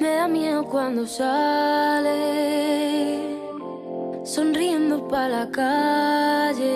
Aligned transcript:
Me 0.00 0.06
da 0.06 0.28
miedo 0.28 0.64
cuando 0.64 1.06
sale, 1.06 2.06
sonriendo 4.24 5.08
para 5.08 5.28
la 5.28 5.50
calle, 5.50 6.68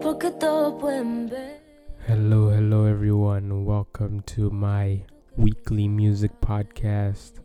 porque 0.00 0.30
todos 0.30 0.80
pueden 0.80 1.28
ver. 1.28 1.60
Hello, 2.08 2.50
hello, 2.50 2.86
everyone. 2.86 3.66
Welcome 3.66 4.22
to 4.34 4.50
my 4.50 5.04
weekly 5.36 5.88
music 5.88 6.32
podcast 6.40 7.40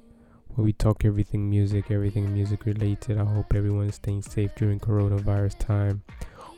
where 0.55 0.63
we 0.63 0.71
talk 0.71 1.03
everything 1.03 1.49
music, 1.49 1.91
everything 1.91 2.33
music 2.33 2.65
related. 2.65 3.17
I 3.17 3.25
hope 3.25 3.53
everyone's 3.53 3.95
staying 3.95 4.21
safe 4.21 4.55
during 4.55 4.79
coronavirus 4.79 5.59
time. 5.59 6.03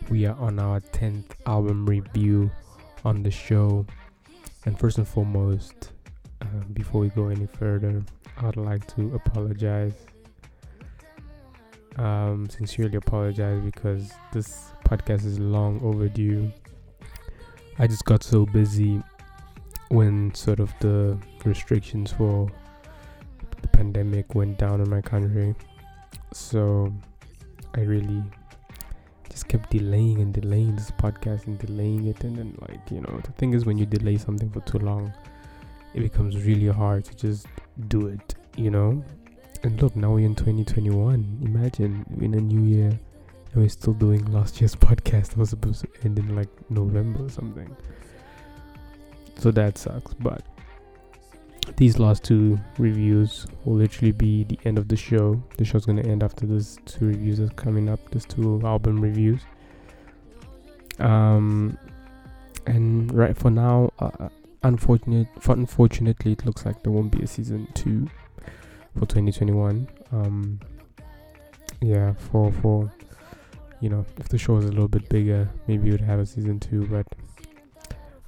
We 0.07 0.27
are 0.27 0.37
on 0.37 0.59
our 0.59 0.81
10th 0.81 1.31
album 1.47 1.87
review 1.87 2.51
on 3.03 3.23
the 3.23 3.31
show. 3.31 3.87
And 4.65 4.77
first 4.77 4.99
and 4.99 5.07
foremost, 5.07 5.93
before 6.73 7.01
we 7.01 7.09
go 7.09 7.27
any 7.27 7.47
further, 7.47 8.03
I'd 8.37 8.57
like 8.57 8.85
to 8.95 9.13
apologize. 9.15 9.93
Um, 11.97 12.49
sincerely 12.49 12.95
apologize 12.95 13.61
because 13.63 14.11
this 14.31 14.71
podcast 14.85 15.25
is 15.25 15.39
long 15.39 15.79
overdue. 15.83 16.51
I 17.77 17.87
just 17.87 18.05
got 18.05 18.23
so 18.23 18.45
busy 18.45 19.01
when 19.89 20.33
sort 20.33 20.59
of 20.59 20.73
the 20.79 21.17
restrictions 21.45 22.11
for 22.11 22.51
the 23.61 23.67
pandemic 23.67 24.33
went 24.33 24.57
down 24.57 24.81
in 24.81 24.89
my 24.89 25.01
country. 25.01 25.55
So 26.31 26.91
I 27.75 27.81
really 27.81 28.23
just 29.29 29.47
kept 29.47 29.71
delaying 29.71 30.19
and 30.19 30.33
delaying 30.33 30.75
this 30.75 30.91
podcast 30.91 31.47
and 31.47 31.57
delaying 31.57 32.05
it 32.07 32.23
and 32.23 32.37
then 32.37 32.57
like, 32.67 32.79
you 32.91 33.01
know, 33.01 33.19
the 33.23 33.31
thing 33.33 33.53
is 33.53 33.65
when 33.65 33.77
you 33.77 33.85
delay 33.85 34.17
something 34.17 34.49
for 34.49 34.61
too 34.61 34.79
long, 34.79 35.11
it 35.93 36.01
becomes 36.01 36.43
really 36.43 36.67
hard 36.67 37.05
to 37.05 37.15
just 37.15 37.47
do 37.87 38.07
it, 38.07 38.35
you 38.55 38.71
know? 38.71 39.03
And 39.63 39.81
look, 39.81 39.95
now 39.95 40.11
we're 40.11 40.25
in 40.25 40.35
2021. 40.35 41.39
Imagine 41.43 42.05
in 42.19 42.33
a 42.33 42.41
new 42.41 42.61
year 42.61 42.89
and 42.89 43.61
we're 43.61 43.69
still 43.69 43.93
doing 43.93 44.25
last 44.31 44.59
year's 44.59 44.75
podcast 44.87 45.29
that 45.29 45.37
was 45.37 45.51
supposed 45.51 45.81
to 45.81 45.87
end 46.03 46.19
in 46.19 46.35
like 46.35 46.49
November 46.69 47.25
or 47.25 47.29
something. 47.29 47.75
So 49.37 49.51
that 49.51 49.77
sucks, 49.77 50.13
but 50.15 50.43
these 51.77 51.97
last 51.97 52.23
two 52.23 52.59
reviews 52.77 53.47
will 53.63 53.75
literally 53.75 54.11
be 54.11 54.43
the 54.43 54.59
end 54.65 54.77
of 54.77 54.87
the 54.87 54.95
show. 54.95 55.41
The 55.57 55.65
show's 55.65 55.85
gonna 55.85 56.03
end 56.03 56.23
after 56.23 56.45
these 56.45 56.77
two 56.85 57.07
reviews 57.07 57.39
that's 57.39 57.53
coming 57.53 57.89
up. 57.89 57.99
These 58.11 58.25
two 58.25 58.61
album 58.63 58.99
reviews. 58.99 59.41
Um, 60.99 61.77
and 62.65 63.13
right 63.13 63.35
for 63.35 63.49
now, 63.49 63.91
uh, 63.99 64.29
unfortunate, 64.63 65.27
unfortunately, 65.47 66.33
it 66.33 66.45
looks 66.45 66.65
like 66.65 66.83
there 66.83 66.91
won't 66.91 67.11
be 67.11 67.23
a 67.23 67.27
season 67.27 67.67
two 67.73 68.07
for 68.93 69.05
2021. 69.05 69.87
Um, 70.11 70.59
yeah, 71.81 72.13
for 72.13 72.51
for 72.51 72.91
you 73.81 73.89
know, 73.89 74.05
if 74.17 74.29
the 74.29 74.37
show 74.37 74.57
is 74.57 74.65
a 74.65 74.69
little 74.69 74.87
bit 74.87 75.09
bigger, 75.09 75.49
maybe 75.67 75.91
we'd 75.91 76.01
have 76.01 76.19
a 76.19 76.25
season 76.25 76.59
two, 76.59 76.87
but 76.87 77.05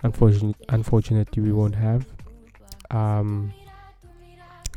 unfortunately, 0.04 0.56
unfortunately, 0.70 1.42
we 1.42 1.54
won't 1.54 1.76
have. 1.76 2.06
Um, 2.92 3.54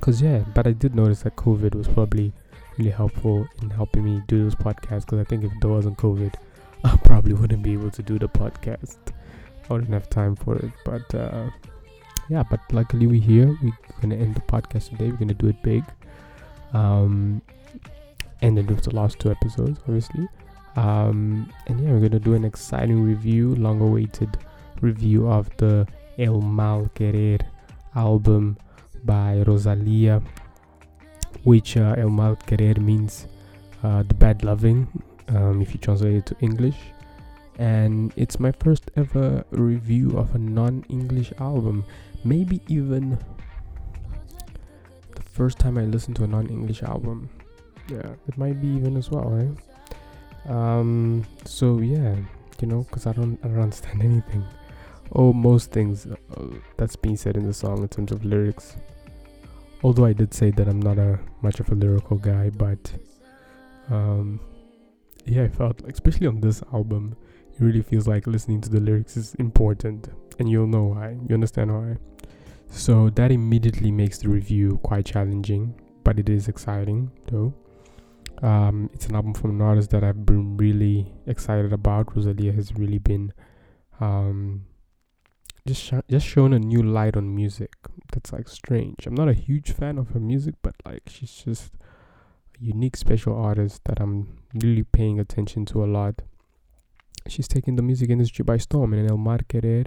cause 0.01 0.23
yeah, 0.23 0.45
but 0.55 0.67
I 0.69 0.73
did 0.73 0.95
notice 0.95 1.23
that 1.23 1.35
COVID 1.35 1.75
was 1.75 1.89
probably 1.89 2.33
really 2.77 2.91
helpful 2.91 3.49
in 3.61 3.71
helping 3.71 4.05
me 4.05 4.23
do 4.29 4.45
this 4.45 4.55
podcast. 4.55 5.07
Cause 5.07 5.19
I 5.19 5.25
think 5.25 5.43
if 5.45 5.53
there 5.61 5.71
wasn't 5.71 5.99
COVID, 5.99 6.35
I 6.85 6.97
probably 6.99 7.35
wouldn't 7.35 7.63
be 7.63 7.73
able 7.73 7.91
to 7.91 8.03
do 8.03 8.19
the 8.19 8.29
podcast. 8.29 8.99
I 9.69 9.75
wouldn't 9.75 9.93
have 9.93 10.09
time 10.11 10.37
for 10.37 10.57
it. 10.57 10.73
But 10.85 11.15
uh, 11.15 11.51
yeah, 12.29 12.43
but 12.51 12.61
luckily 12.73 13.07
we're 13.07 13.21
here. 13.21 13.57
We're 13.63 13.73
gonna 14.01 14.17
end 14.17 14.35
the 14.35 14.41
podcast 14.43 14.91
today. 14.91 15.11
We're 15.11 15.17
gonna 15.17 15.35
do 15.35 15.49
it 15.49 15.63
big. 15.63 15.85
Um, 16.73 17.43
and 18.43 18.57
then 18.57 18.67
with 18.67 18.85
the 18.85 18.95
last 18.95 19.19
two 19.19 19.31
episodes, 19.31 19.81
obviously. 19.81 20.29
Um, 20.77 21.53
and 21.67 21.81
yeah, 21.81 21.91
we're 21.93 22.01
gonna 22.01 22.21
do 22.21 22.35
an 22.35 22.45
exciting 22.45 23.03
review, 23.03 23.55
long-awaited 23.57 24.39
review 24.81 25.29
of 25.29 25.51
the 25.57 25.87
El 26.19 26.41
Mal 26.41 26.89
Querer 26.95 27.39
album 27.95 28.57
by 29.05 29.43
Rosalia, 29.47 30.23
which 31.45 31.77
uh, 31.77 31.95
El 31.99 32.11
Mal 32.11 32.37
Querer 32.37 32.81
means 32.81 33.27
uh, 33.83 34.03
the 34.03 34.15
bad 34.15 34.45
loving, 34.45 34.87
um, 35.29 35.61
if 35.63 35.73
you 35.73 35.81
translate 35.81 36.15
it 36.15 36.27
to 36.27 36.37
English. 36.41 36.77
And 37.59 38.13
it's 38.17 38.39
my 38.39 38.53
first 38.53 38.91
ever 38.97 39.45
review 39.51 40.17
of 40.17 40.35
a 40.35 40.39
non 40.39 40.85
English 40.89 41.33
album. 41.41 41.85
Maybe 42.25 42.61
even 42.69 43.19
the 45.15 45.23
first 45.23 45.59
time 45.59 45.77
I 45.77 45.83
listened 45.83 46.17
to 46.17 46.25
a 46.25 46.29
non 46.29 46.49
English 46.49 46.83
album. 46.83 47.29
Yeah, 47.89 48.15
it 48.29 48.39
might 48.39 48.61
be 48.61 48.69
even 48.69 48.97
as 48.97 49.11
well, 49.11 49.25
right? 49.25 50.51
Um, 50.51 51.25
so 51.45 51.79
yeah, 51.81 52.15
you 52.61 52.69
know, 52.69 52.83
because 52.83 53.07
I 53.07 53.13
don't, 53.13 53.39
I 53.43 53.49
don't 53.49 53.61
understand 53.61 54.03
anything 54.13 54.45
oh 55.13 55.33
most 55.33 55.71
things 55.71 56.07
uh, 56.07 56.43
that's 56.77 56.97
being 56.97 57.17
said 57.17 57.37
in 57.37 57.47
the 57.47 57.55
song 57.55 57.83
in 57.83 57.89
terms 57.89 58.13
of 58.13 58.25
lyrics. 58.25 58.77
Although 59.83 60.05
I 60.05 60.13
did 60.13 60.35
say 60.35 60.51
that 60.51 60.69
I'm 60.69 60.81
not 60.81 60.99
a 60.99 61.21
much 61.41 61.61
of 61.61 61.71
a 61.71 61.75
lyrical 61.75 62.17
guy, 62.17 62.51
but 62.51 62.93
um, 63.91 64.41
yeah, 65.25 65.45
I 65.45 65.49
felt 65.49 65.83
especially 65.83 66.27
on 66.27 66.41
this 66.41 66.63
album, 66.73 67.17
it 67.59 67.65
really 67.65 67.83
feels 67.83 68.07
like 68.07 68.27
listening 68.27 68.61
to 68.63 68.69
the 68.69 68.81
lyrics 68.81 69.17
is 69.17 69.35
important, 69.37 70.09
and 70.39 70.49
you'll 70.49 70.67
know 70.67 70.85
why. 70.85 71.17
You 71.29 71.35
understand 71.35 71.73
why. 71.75 71.97
So 72.71 73.11
that 73.11 73.33
immediately 73.33 73.91
makes 73.91 74.19
the 74.19 74.29
review 74.29 74.79
quite 74.83 75.07
challenging, 75.07 75.75
but 76.05 76.19
it 76.19 76.29
is 76.29 76.49
exciting 76.49 77.11
though. 77.31 77.53
Um, 78.43 78.89
it's 78.93 79.07
an 79.07 79.17
album 79.17 79.35
from 79.35 79.51
an 79.51 79.63
artist 79.63 79.91
that 79.91 80.05
I've 80.05 80.25
been 80.25 80.57
really 80.57 81.13
excited 81.27 81.73
about. 81.73 82.15
Rosalia 82.15 82.53
has 82.53 82.73
really 82.75 82.99
been 82.99 83.33
um, 84.01 84.67
just 85.67 85.83
sh- 85.83 86.07
just 86.09 86.27
shown 86.27 86.53
a 86.53 86.59
new 86.59 86.83
light 86.83 87.17
on 87.17 87.35
music. 87.35 87.73
That's 88.13 88.33
like 88.33 88.49
strange. 88.49 89.07
I'm 89.07 89.15
not 89.15 89.29
a 89.29 89.35
huge 89.35 89.73
fan 89.73 89.99
of 89.99 90.11
her 90.11 90.21
music, 90.21 90.55
but 90.63 90.75
like 90.85 91.03
she's 91.07 91.33
just 91.33 91.73
a 92.61 92.65
unique, 92.65 92.97
special 92.97 93.37
artist 93.37 93.83
that 93.87 94.01
I'm 94.01 94.39
really 94.55 94.85
paying 94.85 95.19
attention 95.19 95.65
to 95.67 95.83
a 95.83 95.87
lot. 95.87 96.23
She's 97.29 97.49
taking 97.49 97.77
the 97.77 97.83
music 97.83 98.11
industry 98.11 98.43
by 98.43 98.57
storm, 98.57 98.95
and 98.95 99.09
El 99.09 99.19
Mal 99.19 99.41
Querer 99.49 99.85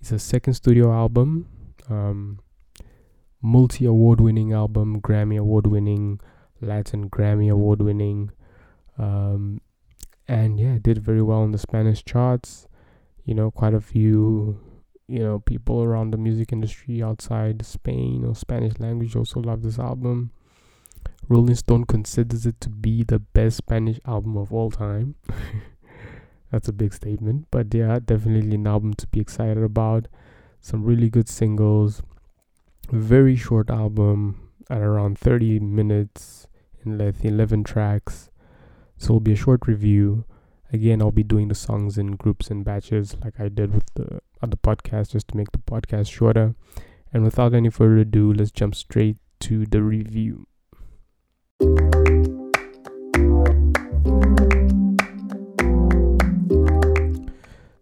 is 0.00 0.12
a 0.12 0.18
second 0.18 0.54
studio 0.54 0.92
album, 0.92 1.48
um, 1.88 2.40
multi 3.42 3.84
award 3.84 4.20
winning 4.20 4.52
album, 4.52 5.00
Grammy 5.00 5.38
award 5.38 5.66
winning, 5.66 6.20
Latin 6.60 7.10
Grammy 7.10 7.50
award 7.50 7.82
winning, 7.82 8.30
um, 8.98 9.60
and 10.28 10.60
yeah, 10.60 10.74
it 10.74 10.82
did 10.82 10.98
very 10.98 11.22
well 11.22 11.42
in 11.42 11.50
the 11.50 11.58
Spanish 11.58 12.04
charts. 12.04 12.68
You 13.24 13.34
know, 13.34 13.50
quite 13.50 13.74
a 13.74 13.80
few 13.80 14.60
you 15.10 15.18
know 15.18 15.40
people 15.40 15.82
around 15.82 16.12
the 16.12 16.16
music 16.16 16.52
industry 16.52 17.02
outside 17.02 17.66
Spain 17.66 18.24
or 18.24 18.36
Spanish 18.36 18.78
language 18.78 19.16
also 19.16 19.40
love 19.40 19.62
this 19.62 19.78
album. 19.78 20.30
Rolling 21.28 21.56
Stone 21.56 21.84
considers 21.84 22.46
it 22.46 22.60
to 22.60 22.68
be 22.68 23.02
the 23.02 23.18
best 23.18 23.56
Spanish 23.56 23.98
album 24.06 24.36
of 24.36 24.52
all 24.52 24.70
time. 24.70 25.16
That's 26.50 26.68
a 26.68 26.72
big 26.72 26.92
statement, 26.92 27.46
but 27.50 27.72
yeah, 27.72 27.98
definitely 28.04 28.56
an 28.56 28.66
album 28.66 28.94
to 28.94 29.06
be 29.06 29.20
excited 29.20 29.62
about. 29.62 30.08
Some 30.60 30.84
really 30.84 31.08
good 31.08 31.28
singles. 31.28 32.02
Very 32.90 33.36
short 33.36 33.70
album 33.70 34.50
at 34.68 34.80
around 34.80 35.18
30 35.18 35.60
minutes 35.60 36.48
in 36.84 36.98
length, 36.98 37.24
11 37.24 37.64
tracks. 37.64 38.30
So 38.96 39.06
it'll 39.06 39.20
be 39.20 39.32
a 39.32 39.36
short 39.36 39.66
review. 39.66 40.24
Again, 40.72 41.00
I'll 41.00 41.10
be 41.10 41.22
doing 41.22 41.48
the 41.48 41.54
songs 41.54 41.98
in 41.98 42.16
groups 42.16 42.50
and 42.50 42.64
batches 42.64 43.16
like 43.24 43.40
I 43.40 43.48
did 43.48 43.74
with 43.74 43.86
the 43.94 44.20
other 44.42 44.56
podcast 44.56 45.12
just 45.12 45.28
to 45.28 45.36
make 45.36 45.52
the 45.52 45.58
podcast 45.58 46.10
shorter. 46.10 46.54
And 47.12 47.24
without 47.24 47.54
any 47.54 47.70
further 47.70 47.98
ado, 47.98 48.32
let's 48.32 48.50
jump 48.50 48.74
straight 48.74 49.16
to 49.40 49.66
the 49.66 49.82
review. 49.82 50.46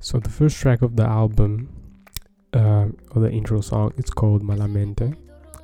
So 0.09 0.19
the 0.19 0.31
first 0.31 0.57
track 0.57 0.81
of 0.81 0.97
the 0.97 1.05
album, 1.05 1.69
uh, 2.55 2.87
or 3.11 3.21
the 3.21 3.31
intro 3.31 3.61
song, 3.61 3.93
it's 3.99 4.09
called 4.09 4.43
Malamente, 4.43 5.15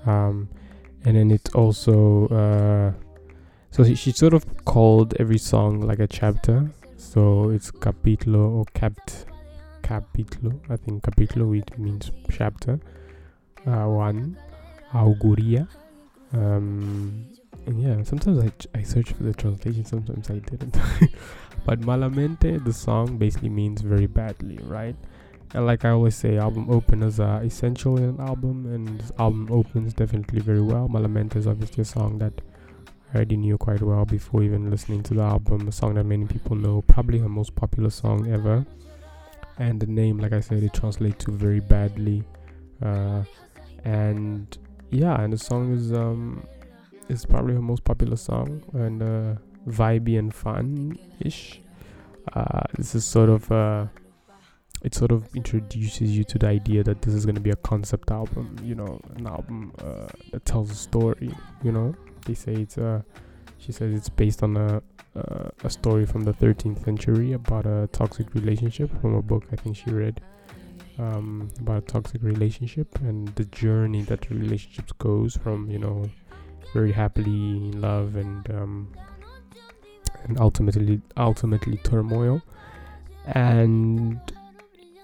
um, 0.06 0.50
and 1.02 1.16
then 1.16 1.30
it's 1.30 1.54
also 1.54 2.28
uh, 2.28 2.92
so 3.70 3.84
she, 3.84 3.94
she 3.94 4.12
sort 4.12 4.34
of 4.34 4.44
called 4.66 5.14
every 5.18 5.38
song 5.38 5.80
like 5.80 5.98
a 5.98 6.06
chapter. 6.06 6.70
So 6.98 7.48
it's 7.48 7.70
capítulo 7.70 8.50
or 8.58 8.66
capt 8.74 9.24
capítulo. 9.82 10.60
I 10.68 10.76
think 10.76 11.02
capítulo 11.02 11.56
it 11.56 11.78
means 11.78 12.10
chapter. 12.30 12.78
Uh, 13.66 13.86
one, 13.86 14.36
Augurio. 14.92 15.66
Um, 16.34 17.24
yeah, 17.66 18.02
sometimes 18.02 18.44
I, 18.44 18.78
I 18.78 18.82
search 18.82 19.12
for 19.12 19.22
the 19.22 19.32
translation, 19.32 19.86
sometimes 19.86 20.28
I 20.28 20.34
didn't. 20.40 20.76
but 21.64 21.80
malamente, 21.80 22.62
the 22.64 22.72
song 22.72 23.18
basically 23.18 23.48
means 23.48 23.80
very 23.80 24.06
badly, 24.06 24.58
right? 24.62 24.96
and 25.54 25.66
like 25.66 25.84
I 25.84 25.90
always 25.90 26.16
say, 26.16 26.36
album 26.36 26.68
openers 26.68 27.20
are 27.20 27.42
essential 27.42 27.96
in 27.96 28.04
an 28.04 28.20
album, 28.20 28.66
and 28.66 28.98
this 28.98 29.12
album 29.20 29.48
opens 29.52 29.94
definitely 29.94 30.40
very 30.40 30.60
well. 30.60 30.88
Malamente 30.88 31.36
is 31.36 31.46
obviously 31.46 31.82
a 31.82 31.84
song 31.84 32.18
that 32.18 32.40
I 33.12 33.16
already 33.16 33.36
knew 33.36 33.56
quite 33.56 33.80
well 33.80 34.04
before 34.04 34.42
even 34.42 34.68
listening 34.68 35.04
to 35.04 35.14
the 35.14 35.22
album. 35.22 35.68
A 35.68 35.72
song 35.72 35.94
that 35.94 36.04
many 36.04 36.26
people 36.26 36.56
know, 36.56 36.82
probably 36.82 37.20
her 37.20 37.28
most 37.28 37.54
popular 37.54 37.90
song 37.90 38.30
ever. 38.32 38.66
And 39.56 39.78
the 39.78 39.86
name, 39.86 40.18
like 40.18 40.32
I 40.32 40.40
said, 40.40 40.64
it 40.64 40.74
translates 40.74 41.24
to 41.26 41.30
very 41.30 41.60
badly. 41.60 42.24
Uh, 42.82 43.22
and 43.84 44.58
yeah, 44.90 45.20
and 45.20 45.32
the 45.32 45.38
song 45.38 45.72
is 45.72 45.92
um 45.92 46.44
is 47.08 47.24
probably 47.24 47.54
her 47.54 47.62
most 47.62 47.84
popular 47.84 48.16
song 48.16 48.62
and 48.72 49.02
uh, 49.02 49.34
vibey 49.66 50.18
and 50.18 50.34
fun 50.34 50.98
ish. 51.20 51.60
Uh, 52.32 52.62
this 52.76 52.94
is 52.94 53.04
sort 53.04 53.28
of 53.28 53.50
uh, 53.52 53.86
it 54.82 54.94
sort 54.94 55.12
of 55.12 55.34
introduces 55.34 56.16
you 56.16 56.24
to 56.24 56.38
the 56.38 56.46
idea 56.46 56.82
that 56.84 57.00
this 57.02 57.14
is 57.14 57.24
going 57.24 57.34
to 57.34 57.40
be 57.40 57.50
a 57.50 57.56
concept 57.56 58.10
album, 58.10 58.56
you 58.62 58.74
know, 58.74 59.00
an 59.16 59.26
album 59.26 59.72
uh, 59.78 60.08
that 60.30 60.44
tells 60.44 60.70
a 60.70 60.74
story. 60.74 61.34
You 61.62 61.72
know, 61.72 61.94
they 62.26 62.34
say 62.34 62.52
it's 62.54 62.78
uh, 62.78 63.02
she 63.58 63.72
says 63.72 63.94
it's 63.94 64.08
based 64.08 64.42
on 64.42 64.56
a 64.56 64.82
uh, 65.16 65.48
a 65.62 65.70
story 65.70 66.04
from 66.04 66.24
the 66.24 66.32
13th 66.32 66.84
century 66.84 67.32
about 67.32 67.66
a 67.66 67.88
toxic 67.92 68.34
relationship 68.34 68.90
from 69.00 69.14
a 69.14 69.22
book 69.22 69.44
I 69.52 69.56
think 69.56 69.76
she 69.76 69.90
read 69.90 70.20
um, 70.98 71.50
about 71.60 71.78
a 71.78 71.86
toxic 71.86 72.22
relationship 72.22 72.98
and 73.00 73.28
the 73.36 73.44
journey 73.46 74.02
that 74.02 74.22
the 74.22 74.34
relationships 74.34 74.92
goes 74.98 75.36
from 75.36 75.70
you 75.70 75.78
know 75.78 76.04
very 76.72 76.92
happily 76.92 77.30
in 77.30 77.80
love 77.80 78.16
and 78.16 78.50
um, 78.50 78.92
and 80.24 80.40
ultimately 80.40 81.00
ultimately 81.16 81.76
turmoil. 81.78 82.42
And 83.26 84.20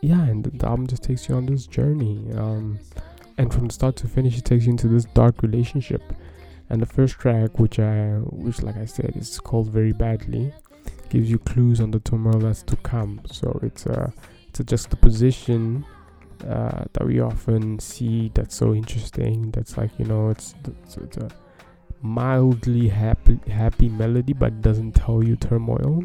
yeah 0.02 0.22
and 0.26 0.44
the 0.44 0.67
album 0.67 0.87
just 0.87 1.02
takes 1.02 1.28
you 1.28 1.34
on 1.34 1.46
this 1.46 1.67
journey 1.67 2.32
um, 2.34 2.78
and 3.37 3.52
from 3.52 3.69
start 3.69 3.96
to 3.96 4.08
finish 4.08 4.38
it 4.38 4.44
takes 4.46 4.64
you 4.64 4.70
into 4.70 4.88
this 4.88 5.05
dark 5.06 5.43
relationship. 5.43 6.02
And 6.69 6.81
the 6.81 6.87
first 6.87 7.19
track 7.19 7.58
which 7.58 7.78
i 7.78 8.19
which 8.31 8.62
like 8.62 8.76
i 8.76 8.84
said 8.84 9.12
is 9.17 9.40
called 9.40 9.69
very 9.69 9.93
badly 9.93 10.52
gives 11.11 11.31
you 11.31 11.38
clues 11.38 11.81
on 11.81 11.90
the 11.90 12.00
turmoil 12.00 12.38
that's 12.38 12.62
to 12.62 12.76
come. 12.76 13.20
So 13.26 13.58
it's 13.62 13.84
a 13.87 14.12
it's 14.49 14.61
a 14.61 14.64
juxtaposition 14.64 15.84
uh, 16.49 16.84
that 16.93 17.06
we 17.06 17.20
often 17.20 17.78
see 17.78 18.31
that's 18.34 18.55
so 18.55 18.75
interesting 18.75 19.50
that's 19.50 19.76
like 19.76 19.90
you 19.99 20.06
know 20.06 20.31
it's 20.31 20.55
it's, 20.64 20.96
it's 20.96 21.16
a 21.19 21.31
mildly 22.02 22.88
happy 22.88 23.38
happy 23.50 23.88
melody 23.88 24.32
but 24.32 24.61
doesn't 24.61 24.93
tell 24.93 25.23
you 25.23 25.37
turmoil. 25.37 26.05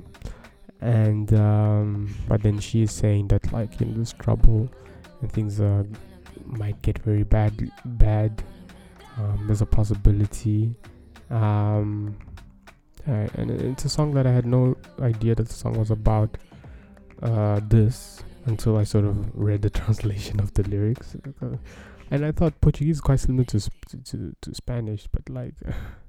And 0.82 1.34
um, 1.34 2.16
but 2.28 2.44
then 2.44 2.60
she 2.60 2.84
is 2.84 2.92
saying 2.92 3.30
that 3.30 3.52
like 3.52 3.82
in 3.82 3.98
this 3.98 4.14
trouble 4.14 4.70
and 5.22 5.32
things 5.32 5.60
uh, 5.60 5.84
might 6.46 6.82
get 6.82 7.00
very 7.00 7.24
bad 7.24 7.72
bad 7.86 8.44
um, 9.18 9.44
there's 9.48 9.62
a 9.62 9.66
possibility. 9.66 10.76
Um, 11.30 12.18
and 13.06 13.52
it's 13.52 13.86
a 13.86 13.90
song 13.90 14.14
that 14.16 14.26
I 14.26 14.32
had 14.32 14.46
no 14.46 14.76
idea 15.00 15.36
that 15.36 15.48
the 15.48 15.54
song 15.54 15.78
was 15.78 15.92
about 15.92 16.38
uh, 17.22 17.62
this 17.68 18.24
until 18.46 18.78
I 18.78 18.84
sort 18.84 19.06
of 19.06 19.30
read 19.36 19.62
the 19.62 19.70
translation 19.82 20.40
of 20.40 20.54
the 20.54 20.64
lyrics 20.64 21.16
and 22.12 22.26
I 22.26 22.32
thought 22.32 22.62
Portuguese 22.62 22.98
is 22.98 23.02
quite 23.02 23.20
similar 23.20 23.46
to 23.46 23.60
to 23.60 24.36
to 24.42 24.56
Spanish, 24.56 25.08
but 25.12 25.30
like, 25.30 25.56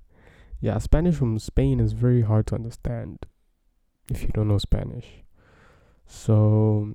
yeah, 0.61 0.79
Spanish 0.79 1.15
from 1.17 1.39
Spain 1.39 1.81
is 1.81 1.93
very 1.93 2.23
hard 2.23 2.47
to 2.49 2.55
understand 2.55 3.27
if 4.11 4.23
you 4.23 4.29
don't 4.29 4.49
know 4.49 4.59
Spanish. 4.59 5.07
So, 6.07 6.93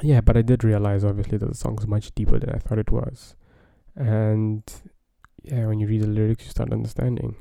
yeah, 0.00 0.20
but 0.20 0.36
I 0.36 0.42
did 0.42 0.64
realize 0.64 1.04
obviously 1.04 1.38
that 1.38 1.48
the 1.48 1.54
song 1.54 1.78
is 1.78 1.86
much 1.86 2.14
deeper 2.14 2.38
than 2.38 2.50
I 2.50 2.58
thought 2.58 2.78
it 2.78 2.90
was, 2.90 3.36
and 3.94 4.62
yeah, 5.42 5.66
when 5.66 5.80
you 5.80 5.86
read 5.86 6.02
the 6.02 6.06
lyrics, 6.06 6.44
you 6.44 6.50
start 6.50 6.72
understanding. 6.72 7.36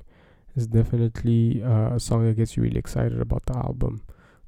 It's 0.56 0.68
definitely 0.68 1.64
uh, 1.64 1.96
a 1.96 2.00
song 2.00 2.26
that 2.26 2.36
gets 2.36 2.58
you 2.58 2.64
really 2.64 2.78
excited 2.78 3.22
about 3.22 3.46
the 3.46 3.56
album. 3.56 4.02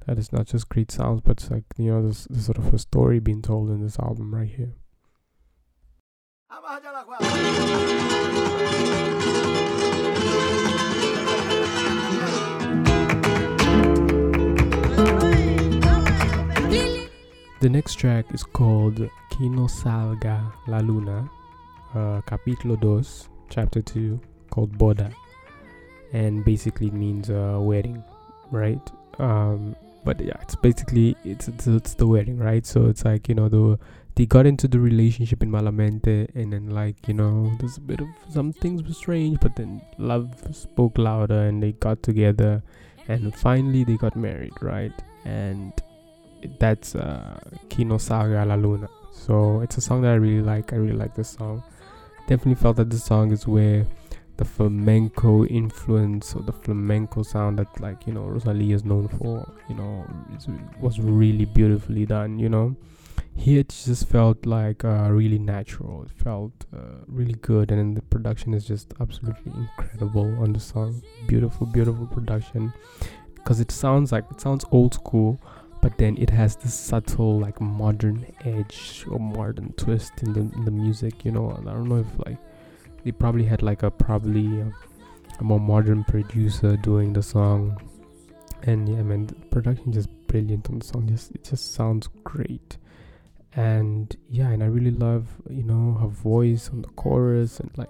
That 0.06 0.18
is 0.18 0.34
not 0.34 0.48
just 0.48 0.68
great 0.68 0.92
sounds, 0.92 1.22
but 1.22 1.42
it's 1.42 1.50
like 1.50 1.64
you 1.78 1.92
know, 1.92 2.02
there's, 2.02 2.26
there's 2.30 2.46
sort 2.46 2.58
of 2.58 2.74
a 2.74 2.80
story 2.80 3.20
being 3.20 3.42
told 3.42 3.70
in 3.70 3.82
this 3.82 3.98
album 4.00 4.36
right 4.36 4.50
here. 4.50 4.74
The 17.60 17.70
next 17.70 17.96
track 17.96 18.26
is 18.36 18.44
called 18.44 18.98
Que 19.32 19.50
No 19.50 19.64
Salga 19.64 20.54
La 20.68 20.78
Luna, 20.78 21.28
uh, 21.96 22.22
Capítulo 22.28 22.80
2, 22.80 23.02
Chapter 23.50 23.82
2, 23.82 24.20
called 24.52 24.78
Boda. 24.78 25.12
And 26.12 26.46
basically 26.46 26.88
it 26.88 26.94
means 26.94 27.32
uh, 27.32 27.58
wedding, 27.60 28.04
right? 28.52 28.92
Um, 29.18 29.76
but 30.04 30.22
yeah, 30.22 30.38
it's 30.42 30.56
basically 30.56 31.16
it's, 31.24 31.48
it's 31.48 31.66
it's 31.66 31.94
the 31.96 32.06
wedding, 32.06 32.38
right? 32.38 32.64
So 32.64 32.86
it's 32.86 33.06
like 33.06 33.28
you 33.28 33.34
know 33.34 33.50
the 33.50 33.80
they 34.16 34.26
got 34.26 34.46
into 34.46 34.68
the 34.68 34.80
relationship 34.80 35.42
in 35.42 35.52
Malamente, 35.52 36.30
and 36.36 36.54
then 36.54 36.70
like 36.70 37.08
you 37.08 37.14
know, 37.14 37.52
there's 37.60 37.78
a 37.78 37.82
bit 37.82 38.00
of 38.00 38.08
some 38.30 38.54
things 38.54 38.84
were 38.84 38.94
strange, 38.94 39.40
but 39.40 39.56
then 39.56 39.82
love 39.98 40.30
spoke 40.52 40.98
louder, 40.98 41.48
and 41.48 41.64
they 41.64 41.72
got 41.74 42.04
together, 42.04 42.62
and 43.08 43.34
finally 43.36 43.84
they 43.84 43.98
got 43.98 44.16
married, 44.16 44.54
right? 44.62 44.94
And 45.26 45.74
that's 46.60 46.96
uh, 46.96 47.40
Que 47.70 47.86
No 47.86 47.96
Salga 47.96 48.46
La 48.46 48.56
Luna. 48.56 48.90
So 49.12 49.62
it's 49.62 49.78
a 49.78 49.82
song 49.82 50.02
that 50.04 50.12
I 50.12 50.16
really 50.16 50.44
like. 50.44 50.74
I 50.74 50.76
really 50.76 50.98
like 50.98 51.16
this 51.16 51.30
song. 51.30 51.64
Definitely 52.28 52.56
felt 52.56 52.78
that 52.78 52.90
this 52.90 53.04
song 53.04 53.32
is 53.32 53.48
where 53.48 53.86
the 54.38 54.46
flamenco 54.46 55.46
influence 55.46 56.36
or 56.36 56.42
the 56.42 56.52
flamenco 56.52 57.22
sound 57.22 57.60
that 57.60 57.80
like 57.80 58.08
you 58.08 58.14
know 58.14 58.24
Rosalia 58.24 58.76
is 58.76 58.84
known 58.84 59.08
for, 59.08 59.52
you 59.70 59.76
know, 59.76 60.06
was 60.80 61.00
really 61.00 61.46
beautifully 61.46 62.06
done. 62.06 62.38
You 62.38 62.50
know 62.50 62.76
here 63.36 63.60
it 63.60 63.70
just 63.70 64.08
felt 64.08 64.46
like 64.46 64.86
uh, 64.86 65.10
really 65.12 65.40
natural. 65.40 66.04
It 66.04 66.12
felt 66.12 66.66
uh, 66.74 67.04
really 67.08 67.34
good 67.34 67.72
and 67.72 67.98
the 67.98 68.02
production 68.04 68.54
is 68.54 68.66
just 68.66 68.94
absolutely 69.00 69.52
incredible 69.56 70.36
on 70.42 70.54
the 70.54 70.60
song. 70.60 71.02
Beautiful 71.28 71.68
beautiful 71.68 72.08
production. 72.08 72.74
Because 73.36 73.60
it 73.60 73.72
sounds 73.72 74.12
like 74.12 74.26
it 74.32 74.40
sounds 74.40 74.66
old 74.72 74.94
school 74.94 75.42
but 75.82 75.98
then 75.98 76.16
it 76.18 76.30
has 76.30 76.56
this 76.56 76.74
subtle 76.74 77.40
like 77.40 77.60
modern 77.60 78.26
edge 78.46 79.04
or 79.10 79.20
modern 79.20 79.74
twist 79.74 80.14
in 80.24 80.32
the, 80.32 80.40
in 80.40 80.64
the 80.64 80.72
music 80.72 81.26
you 81.26 81.32
know? 81.32 81.50
And 81.52 81.70
i 81.70 81.74
don't 81.74 81.90
know 81.90 81.98
if 81.98 82.26
like 82.26 82.38
they 83.04 83.12
probably 83.12 83.44
had 83.44 83.62
like 83.62 83.84
a 83.84 83.92
probably 83.92 84.62
a, 84.62 84.72
a 85.40 85.44
more 85.44 85.60
modern 85.60 86.06
producer 86.06 86.78
doing 86.78 87.12
the 87.12 87.24
song. 87.24 87.82
And 88.62 88.88
yeah 88.88 89.02
man 89.02 89.26
the 89.26 89.36
production 89.52 89.92
just 89.92 90.08
brilliant 90.28 90.70
on 90.70 90.80
the 90.80 90.86
song. 90.86 91.08
Just 91.10 91.32
it 91.32 91.44
just 91.44 91.74
sounds 91.74 92.08
great 92.24 92.78
and 93.56 94.18
yeah 94.30 94.50
and 94.50 94.64
i 94.64 94.66
really 94.66 94.92
love 94.92 95.28
you 95.50 95.64
know 95.64 95.98
her 96.00 96.08
voice 96.08 96.70
on 96.70 96.82
the 96.82 96.88
chorus 96.90 97.60
and 97.60 97.70
like 97.78 97.90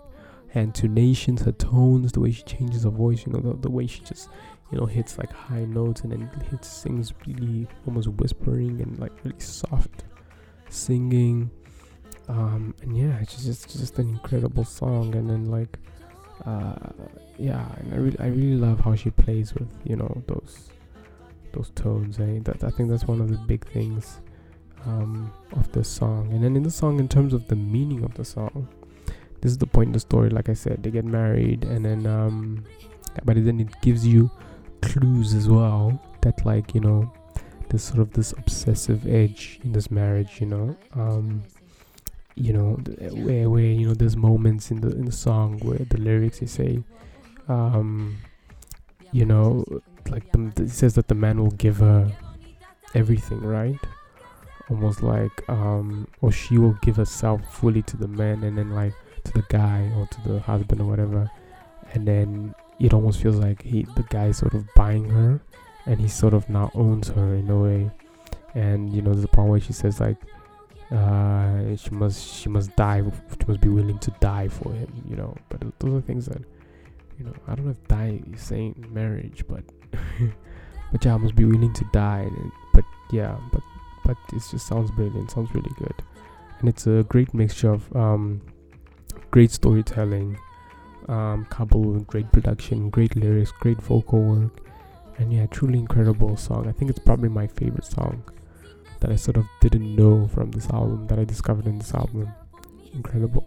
her 0.50 0.62
intonations 0.62 1.42
her 1.42 1.52
tones 1.54 2.12
the 2.12 2.20
way 2.20 2.32
she 2.32 2.44
changes 2.44 2.84
her 2.84 2.90
voice 2.90 3.26
you 3.26 3.32
know 3.32 3.40
the, 3.40 3.58
the 3.62 3.70
way 3.70 3.88
she 3.88 4.02
just 4.02 4.30
you 4.72 4.78
know 4.78 4.86
hits 4.86 5.18
like 5.18 5.32
high 5.32 5.66
notes 5.66 6.02
and 6.02 6.12
then 6.12 6.30
hits 6.50 6.68
sings 6.68 7.14
really 7.26 7.68
almost 7.88 8.08
whispering 8.10 8.82
and 8.82 9.00
like 9.00 9.12
really 9.24 9.40
soft 9.40 10.04
singing 10.70 11.50
um 12.28 12.74
and 12.82 12.98
yeah 12.98 13.18
it's 13.22 13.44
just 13.44 13.70
just 13.78 14.00
an 14.00 14.10
incredible 14.10 14.66
song 14.66 15.16
and 15.16 15.30
then 15.30 15.46
like 15.46 15.78
uh 16.46 16.76
yeah 17.38 17.66
and 17.78 17.94
i 17.94 17.98
really 17.98 18.20
i 18.20 18.28
really 18.28 18.56
love 18.56 18.80
how 18.80 18.96
she 18.96 19.10
plays 19.12 19.54
with 19.54 19.70
you 19.86 19.96
know 19.96 20.24
those 20.28 20.70
those 21.54 21.70
tones 21.76 22.20
eh? 22.20 22.40
that 22.44 22.64
i 22.64 22.70
think 22.70 22.90
that's 22.90 23.06
one 23.06 23.22
of 23.22 23.30
the 23.30 23.38
big 23.38 23.66
things 23.68 24.20
um, 24.86 25.32
of 25.54 25.72
the 25.72 25.84
song. 25.84 26.32
And 26.32 26.44
then 26.44 26.56
in 26.56 26.64
the 26.64 26.72
song, 26.72 27.00
in 27.00 27.08
terms 27.08 27.34
of 27.34 27.48
the 27.48 27.56
meaning 27.56 28.04
of 28.04 28.14
the 28.16 28.26
song, 28.26 28.68
this 29.42 29.52
is 29.52 29.58
the 29.58 29.68
point 29.68 29.88
in 29.88 29.94
the 29.94 30.00
story. 30.00 30.30
Like 30.30 30.50
I 30.50 30.54
said, 30.54 30.84
they 30.84 30.92
get 30.92 31.06
married, 31.06 31.66
and 31.66 31.84
then 31.84 32.06
um, 32.08 32.64
but 33.26 33.36
then 33.44 33.60
it 33.60 33.82
gives 33.82 34.08
you 34.08 34.32
clues 34.82 35.34
as 35.34 35.48
well 35.50 36.02
that 36.22 36.46
like 36.46 36.74
you 36.74 36.82
know 36.82 37.12
there's 37.70 37.84
sort 37.84 38.00
of 38.00 38.14
this 38.14 38.32
obsessive 38.34 39.08
edge 39.08 39.60
in 39.64 39.74
this 39.74 39.92
marriage. 39.92 40.40
You 40.40 40.48
know, 40.48 40.78
um, 40.94 41.44
you 42.36 42.54
know 42.54 42.74
where 43.12 43.50
where 43.50 43.64
you 43.64 43.88
know 43.88 43.94
there's 43.94 44.16
moments 44.16 44.72
in 44.72 44.80
the 44.80 44.92
in 44.92 45.06
the 45.06 45.12
song 45.12 45.60
where 45.60 45.80
the 45.80 45.98
lyrics 45.98 46.40
they 46.40 46.46
say, 46.46 46.84
um, 47.50 48.18
you 49.12 49.26
know, 49.26 49.66
like 50.10 50.32
the, 50.32 50.54
it 50.64 50.70
says 50.70 50.96
that 50.96 51.08
the 51.08 51.16
man 51.16 51.38
will 51.38 51.52
give 51.52 51.78
her 51.78 52.12
everything, 52.96 53.42
right? 53.42 53.80
Almost 54.74 55.02
like 55.04 55.48
um 55.50 56.08
or 56.22 56.32
she 56.32 56.58
will 56.58 56.78
give 56.82 56.96
herself 56.96 57.42
fully 57.54 57.82
to 57.84 57.98
the 57.98 58.08
man 58.08 58.44
and 58.44 58.58
then 58.58 58.72
like 58.72 58.94
to 59.24 59.32
the 59.34 59.46
guy 59.50 59.92
or 59.98 60.08
to 60.08 60.30
the 60.30 60.40
husband 60.40 60.82
or 60.82 60.86
whatever. 60.86 61.30
And 61.94 62.08
then 62.08 62.56
it 62.80 62.94
almost 62.94 63.22
feels 63.22 63.38
like 63.38 63.62
he 63.62 63.84
the 63.96 64.04
guy 64.10 64.32
sort 64.32 64.54
of 64.54 64.66
buying 64.76 65.10
her 65.10 65.40
and 65.86 66.00
he 66.00 66.08
sort 66.08 66.34
of 66.34 66.50
now 66.50 66.72
owns 66.74 67.10
her 67.10 67.36
in 67.36 67.50
a 67.50 67.58
way. 67.58 67.92
And 68.56 68.94
you 68.94 69.02
know 69.02 69.14
there's 69.14 69.24
a 69.24 69.28
part 69.28 69.48
where 69.48 69.60
she 69.60 69.74
says 69.74 70.00
like 70.00 70.18
uh, 70.92 71.76
she 71.76 71.90
must 71.92 72.36
she 72.36 72.50
must 72.50 72.76
die 72.76 73.02
she 73.02 73.46
must 73.48 73.62
be 73.62 73.70
willing 73.70 73.98
to 74.00 74.12
die 74.20 74.48
for 74.48 74.72
him 74.74 74.90
you 75.10 75.16
know. 75.16 75.36
But 75.50 75.62
those 75.80 75.94
are 75.96 76.02
things 76.02 76.26
that 76.28 76.42
you 77.20 77.26
know 77.26 77.34
i 77.48 77.54
don't 77.54 77.66
know 77.66 77.72
if 77.72 77.88
die 77.88 78.20
is 78.34 78.42
saying 78.42 78.88
marriage 78.90 79.46
but 79.48 79.64
but 80.92 81.06
yeah 81.06 81.14
i 81.14 81.18
must 81.18 81.36
be 81.36 81.46
willing 81.46 81.74
to 81.74 81.86
die. 81.94 82.28
But 82.74 82.86
yeah 83.12 83.38
but 83.52 83.62
but 84.04 84.18
it 84.32 84.44
just 84.50 84.68
sounds 84.68 84.92
brilliant 84.92 85.32
sounds 85.32 85.54
really 85.54 85.72
good 85.78 85.96
and 86.60 86.70
it's 86.70 86.88
a 86.88 87.04
great 87.10 87.34
mixture 87.34 87.72
of 87.72 87.96
um, 87.96 88.42
great 89.32 89.52
storytelling 89.52 90.38
um, 91.10 91.46
coupled 91.50 91.86
with 91.86 92.08
great 92.08 92.32
production 92.32 92.90
great 92.90 93.16
lyrics 93.16 93.52
great 93.52 93.82
vocal 93.82 94.22
work 94.22 94.60
and 95.18 95.34
yeah 95.34 95.46
truly 95.48 95.80
incredible 95.80 96.36
song 96.38 96.68
i 96.68 96.72
think 96.72 96.90
it's 96.90 97.00
probably 97.00 97.30
my 97.30 97.48
favorite 97.48 97.86
song 97.86 98.24
that 99.04 99.12
I 99.12 99.18
sort 99.18 99.36
of 99.36 99.46
didn't 99.60 99.98
know 99.98 100.30
from 100.30 100.52
this 100.52 100.70
album 100.70 101.08
that 101.08 101.20
I 101.20 101.26
discovered 101.26 101.68
in 101.68 101.78
this 101.78 101.94
album. 101.94 102.34
Incredible. 102.94 103.46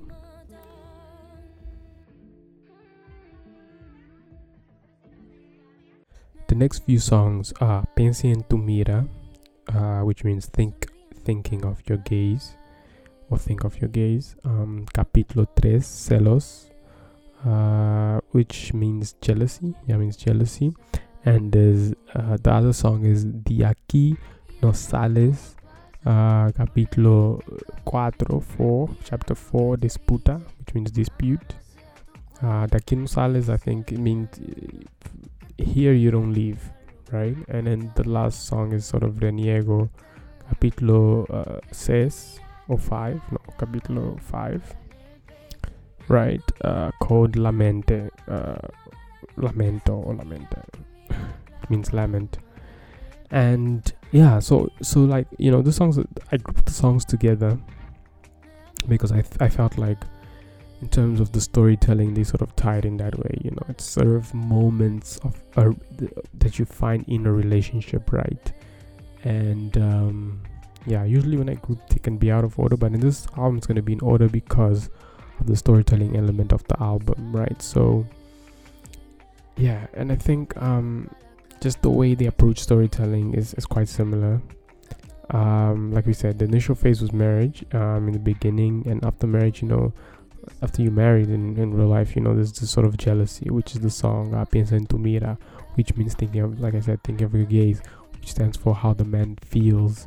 The 6.49 6.55
next 6.55 6.85
few 6.85 6.99
songs 6.99 7.55
are 7.59 7.87
Pienso 7.97 8.29
en 8.29 8.43
uh, 9.69 10.01
which 10.01 10.25
means 10.25 10.47
think 10.47 10.89
thinking 11.25 11.65
of 11.65 11.83
your 11.89 11.99
gaze 11.99 12.57
or 13.31 13.39
think 13.39 13.65
of 13.65 13.81
your 13.81 13.89
gaze. 13.89 14.37
Um, 14.45 14.87
capítulo 14.95 15.47
3, 15.57 15.81
celos, 15.81 16.71
uh, 17.45 18.21
which 18.31 18.73
means 18.73 19.15
jealousy. 19.21 19.75
Yeah, 19.87 19.97
means 19.97 20.17
jealousy. 20.17 20.73
And 21.25 21.51
there's 21.51 21.93
uh, 22.15 22.37
the 22.41 22.53
other 22.53 22.73
song 22.73 23.05
is 23.05 23.25
De 23.25 23.65
aquí 23.65 24.17
no 24.63 24.73
sales, 24.73 25.57
uh, 26.05 26.51
capítulo 26.53 27.43
4, 27.85 28.41
4, 28.41 28.89
chapter 29.05 29.35
4, 29.35 29.77
disputa, 29.77 30.41
which 30.59 30.75
means 30.75 30.91
dispute. 30.93 31.55
Uh, 32.43 32.67
de 32.67 32.77
aquí 32.79 32.97
no 32.97 33.07
sales, 33.07 33.49
I 33.49 33.57
think 33.57 33.93
it 33.93 33.99
means 33.99 34.29
here 35.59 35.93
you 35.93 36.11
don't 36.11 36.33
leave, 36.33 36.61
right? 37.13 37.37
And 37.49 37.67
then 37.67 37.93
the 37.95 38.09
last 38.09 38.47
song 38.47 38.73
is 38.73 38.85
sort 38.85 39.03
of 39.03 39.15
Reniego, 39.15 39.89
capítulo 40.51 41.29
uh, 41.31 41.61
6 41.73 42.41
or 42.69 42.79
5, 42.79 43.21
no, 43.33 43.39
capítulo 43.59 44.21
5, 44.21 44.75
right? 46.09 46.43
Uh, 46.63 46.91
called 47.01 47.33
Lamente, 47.37 48.11
uh, 48.29 48.57
Lamento 49.37 49.95
or 50.05 50.15
Lamente, 50.15 50.63
it 51.11 51.71
means 51.71 51.93
lament 51.93 52.39
and 53.31 53.93
yeah 54.13 54.39
so 54.39 54.71
so 54.83 55.01
like 55.01 55.27
you 55.39 55.51
know 55.51 55.61
the 55.61 55.73
songs 55.73 55.99
i 56.31 56.37
grouped 56.37 56.67
the 56.67 56.73
songs 56.73 57.05
together 57.05 57.59
because 58.89 59.11
i 59.11 59.21
th- 59.21 59.41
i 59.41 59.49
felt 59.49 59.77
like 59.77 59.99
in 60.83 60.89
terms 60.89 61.21
of 61.21 61.33
the 61.33 61.41
storytelling 61.41 62.15
they 62.15 62.25
sort 62.25 62.43
of 62.43 62.55
tied 62.57 62.85
in 62.85 62.97
that 62.99 63.19
way 63.19 63.39
you 63.43 63.51
know. 63.51 63.63
It's 63.69 63.85
sort 63.85 64.09
of 64.09 64.33
moments 64.35 65.19
of 65.19 65.41
uh, 65.57 65.73
that 66.35 66.59
you 66.59 66.65
find 66.65 67.05
in 67.09 67.27
a 67.27 67.33
relationship 67.33 68.13
right? 68.13 68.53
And 69.25 69.77
um 69.79 70.43
yeah 70.89 71.03
usually 71.03 71.37
when 71.37 71.49
i 71.49 71.55
group 71.55 71.81
they 71.89 71.99
can 71.99 72.17
be 72.17 72.31
out 72.31 72.45
of 72.45 72.57
order 72.61 72.77
but 72.77 72.93
in 72.93 73.01
this 73.01 73.27
album 73.37 73.57
it's 73.57 73.67
going 73.67 73.75
to 73.75 73.83
be 73.83 73.93
in 73.93 74.01
order 74.01 74.29
because 74.29 74.89
of 75.41 75.49
the 75.49 75.57
storytelling 75.57 76.17
element 76.17 76.53
of 76.53 76.63
the 76.69 76.81
album 76.81 77.35
right? 77.35 77.61
So 77.61 78.07
yeah 79.57 79.87
and 79.95 80.13
i 80.13 80.17
think 80.17 80.55
um 80.63 81.09
just 81.61 81.83
the 81.83 81.91
way 81.91 82.15
they 82.15 82.27
approach 82.27 82.59
storytelling 82.59 83.35
is, 83.35 83.55
is 83.55 83.67
quite 83.67 83.89
similar. 83.89 84.41
Um, 85.31 85.93
like 85.93 86.07
we 86.07 86.13
said, 86.13 86.39
the 86.39 86.45
initial 86.45 86.75
phase 86.75 87.01
was 87.01 87.13
marriage 87.13 87.65
um, 87.73 88.07
in 88.07 88.13
the 88.13 88.19
beginning, 88.19 88.87
and 88.87 89.05
after 89.05 89.27
marriage, 89.27 89.63
you 89.63 89.69
know, 89.69 89.93
after 90.63 90.83
you 90.83 90.91
married 90.91 91.29
in, 91.29 91.57
in 91.57 91.75
real 91.75 91.89
life, 91.89 92.17
you 92.17 92.23
know, 92.23 92.35
there's 92.35 92.53
this 92.53 92.71
sort 92.71 92.87
of 92.87 92.97
jealousy, 92.97 93.51
which 93.51 93.75
is 93.75 93.81
the 93.81 93.91
song 93.91 94.35
uh, 94.35 94.45
Pienso 94.45 94.73
en 94.73 94.87
tu 94.87 94.99
mira, 94.99 95.39
which 95.75 95.97
means 95.97 96.15
thinking 96.15 96.41
of, 96.41 96.61
like 96.61 96.75
I 96.75 96.81
said, 96.81 97.03
thinking 97.03 97.27
of 97.27 97.35
your 97.35 97.45
gaze, 97.45 97.83
which 98.13 98.31
stands 98.31 98.57
for 98.57 98.75
how 98.75 98.95
the 98.95 99.05
man 99.05 99.37
feels 99.43 100.07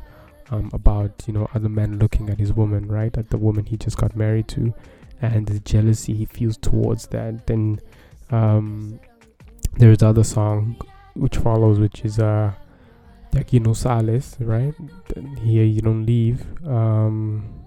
um, 0.50 0.70
about, 0.72 1.22
you 1.26 1.32
know, 1.32 1.48
other 1.54 1.68
men 1.68 1.98
looking 1.98 2.28
at 2.30 2.38
his 2.38 2.52
woman, 2.52 2.88
right? 2.88 3.16
At 3.16 3.30
the 3.30 3.38
woman 3.38 3.66
he 3.66 3.76
just 3.76 3.96
got 3.96 4.16
married 4.16 4.48
to, 4.48 4.74
and 5.22 5.46
the 5.46 5.60
jealousy 5.60 6.14
he 6.14 6.24
feels 6.24 6.56
towards 6.56 7.06
that. 7.08 7.46
Then 7.46 7.80
um, 8.30 8.98
there's 9.76 9.98
the 9.98 10.08
other 10.08 10.24
song 10.24 10.76
which 11.14 11.36
follows, 11.36 11.78
which 11.78 12.04
is 12.04 12.18
uh, 12.18 12.52
aquí 13.32 13.64
no 13.64 13.74
sales, 13.74 14.36
right? 14.40 14.74
Here 15.42 15.64
you 15.64 15.80
don't 15.80 16.04
leave. 16.04 16.44
Um, 16.66 17.59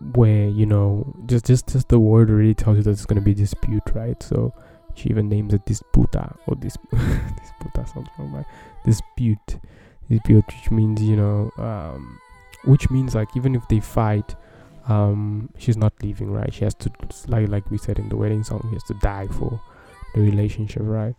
where 0.00 0.48
you 0.48 0.66
know, 0.66 1.14
just 1.26 1.46
just 1.46 1.68
just 1.68 1.88
the 1.88 1.98
word 1.98 2.30
already 2.30 2.54
tells 2.54 2.78
you 2.78 2.82
that 2.82 2.90
it's 2.90 3.06
gonna 3.06 3.20
be 3.20 3.34
dispute, 3.34 3.82
right? 3.94 4.20
So 4.22 4.52
she 4.94 5.08
even 5.08 5.28
names 5.28 5.54
it 5.54 5.64
disputa 5.64 6.36
or 6.46 6.56
dis 6.56 6.76
disputa 6.92 7.94
wrong, 8.18 8.32
right? 8.32 8.46
Dispute, 8.84 9.58
dispute, 10.08 10.46
which 10.46 10.70
means 10.70 11.02
you 11.02 11.16
know, 11.16 11.50
um, 11.58 12.18
which 12.64 12.90
means 12.90 13.14
like 13.14 13.28
even 13.36 13.54
if 13.54 13.66
they 13.68 13.80
fight, 13.80 14.34
um, 14.88 15.50
she's 15.58 15.76
not 15.76 15.92
leaving, 16.02 16.30
right? 16.30 16.52
She 16.52 16.64
has 16.64 16.74
to 16.76 16.90
like 17.28 17.48
like 17.48 17.70
we 17.70 17.78
said 17.78 17.98
in 17.98 18.08
the 18.08 18.16
wedding 18.16 18.42
song, 18.42 18.60
she 18.68 18.74
has 18.74 18.84
to 18.84 18.94
die 18.94 19.28
for 19.28 19.60
the 20.14 20.20
relationship, 20.20 20.82
right? 20.84 21.14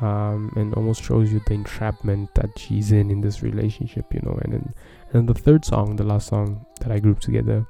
um, 0.00 0.52
and 0.56 0.74
almost 0.74 1.02
shows 1.02 1.32
you 1.32 1.40
the 1.46 1.54
entrapment 1.54 2.34
that 2.34 2.58
she's 2.58 2.92
in 2.92 3.10
in 3.10 3.20
this 3.20 3.42
relationship, 3.42 4.12
you 4.12 4.20
know. 4.22 4.38
And 4.42 4.52
then, 4.52 4.74
and 5.04 5.12
then 5.12 5.26
the 5.26 5.34
third 5.34 5.64
song, 5.64 5.96
the 5.96 6.04
last 6.04 6.28
song 6.28 6.66
that 6.80 6.92
I 6.92 6.98
grouped 6.98 7.22
together, 7.22 7.66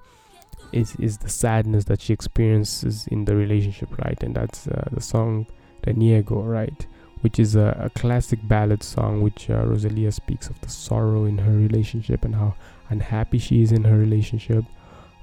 is 0.76 0.96
is 0.96 1.18
the 1.18 1.28
sadness 1.28 1.84
that 1.86 2.00
she 2.00 2.12
experiences 2.12 3.06
in 3.08 3.24
the 3.24 3.34
relationship, 3.34 3.96
right? 3.98 4.22
And 4.22 4.34
that's 4.34 4.68
uh, 4.68 4.88
the 4.92 5.00
song 5.00 5.46
Reniego, 5.86 6.46
right? 6.46 6.86
Which 7.22 7.38
is 7.38 7.56
a, 7.56 7.76
a 7.80 7.90
classic 7.90 8.40
ballad 8.44 8.82
song, 8.82 9.22
which 9.22 9.48
uh, 9.50 9.64
Rosalia 9.64 10.12
speaks 10.12 10.48
of 10.48 10.60
the 10.60 10.68
sorrow 10.68 11.24
in 11.24 11.38
her 11.38 11.52
relationship 11.52 12.24
and 12.24 12.34
how 12.34 12.54
unhappy 12.90 13.38
she 13.38 13.62
is 13.62 13.72
in 13.72 13.84
her 13.84 13.96
relationship. 13.96 14.64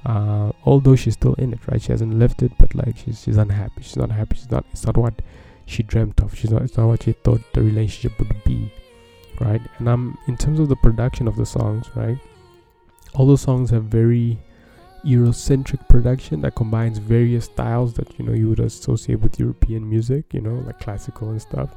Uh, 0.06 0.52
although 0.66 0.96
she's 0.96 1.14
still 1.14 1.36
in 1.36 1.54
it, 1.54 1.60
right? 1.70 1.82
She 1.82 1.92
hasn't 1.92 2.20
left 2.20 2.42
it, 2.42 2.52
but 2.58 2.76
like 2.76 2.98
she's 2.98 3.22
she's 3.24 3.38
unhappy. 3.38 3.84
She's 3.84 3.96
not 3.96 4.12
happy. 4.12 4.36
She's 4.36 4.52
not. 4.52 4.66
It's 4.72 4.86
not 4.86 4.98
what 4.98 5.22
she 5.66 5.84
dreamt 5.84 6.20
of. 6.22 6.36
She's 6.36 6.52
not. 6.52 6.64
It's 6.64 6.78
not 6.78 6.88
what 6.88 7.04
she 7.04 7.14
thought 7.14 7.42
the 7.54 7.62
relationship 7.62 8.18
would 8.20 8.44
be, 8.44 8.72
right? 9.40 9.62
And 9.78 9.88
I'm 9.88 10.18
in 10.28 10.36
terms 10.36 10.60
of 10.60 10.68
the 10.68 10.76
production 10.76 11.28
of 11.28 11.36
the 11.38 11.46
songs, 11.46 11.90
right? 11.96 12.18
All 13.14 13.28
the 13.28 13.38
songs 13.38 13.70
have 13.70 13.86
very 13.86 14.40
Eurocentric 15.06 15.88
production 15.90 16.42
that 16.42 16.56
combines 16.56 16.98
various 16.98 17.46
styles 17.46 17.94
that 17.96 18.18
you 18.18 18.26
know 18.26 18.34
you 18.34 18.50
would 18.50 18.60
associate 18.60 19.20
with 19.20 19.40
European 19.40 19.90
music, 19.90 20.34
you 20.34 20.42
know, 20.42 20.64
like 20.66 20.80
classical 20.80 21.30
and 21.30 21.42
stuff. 21.42 21.70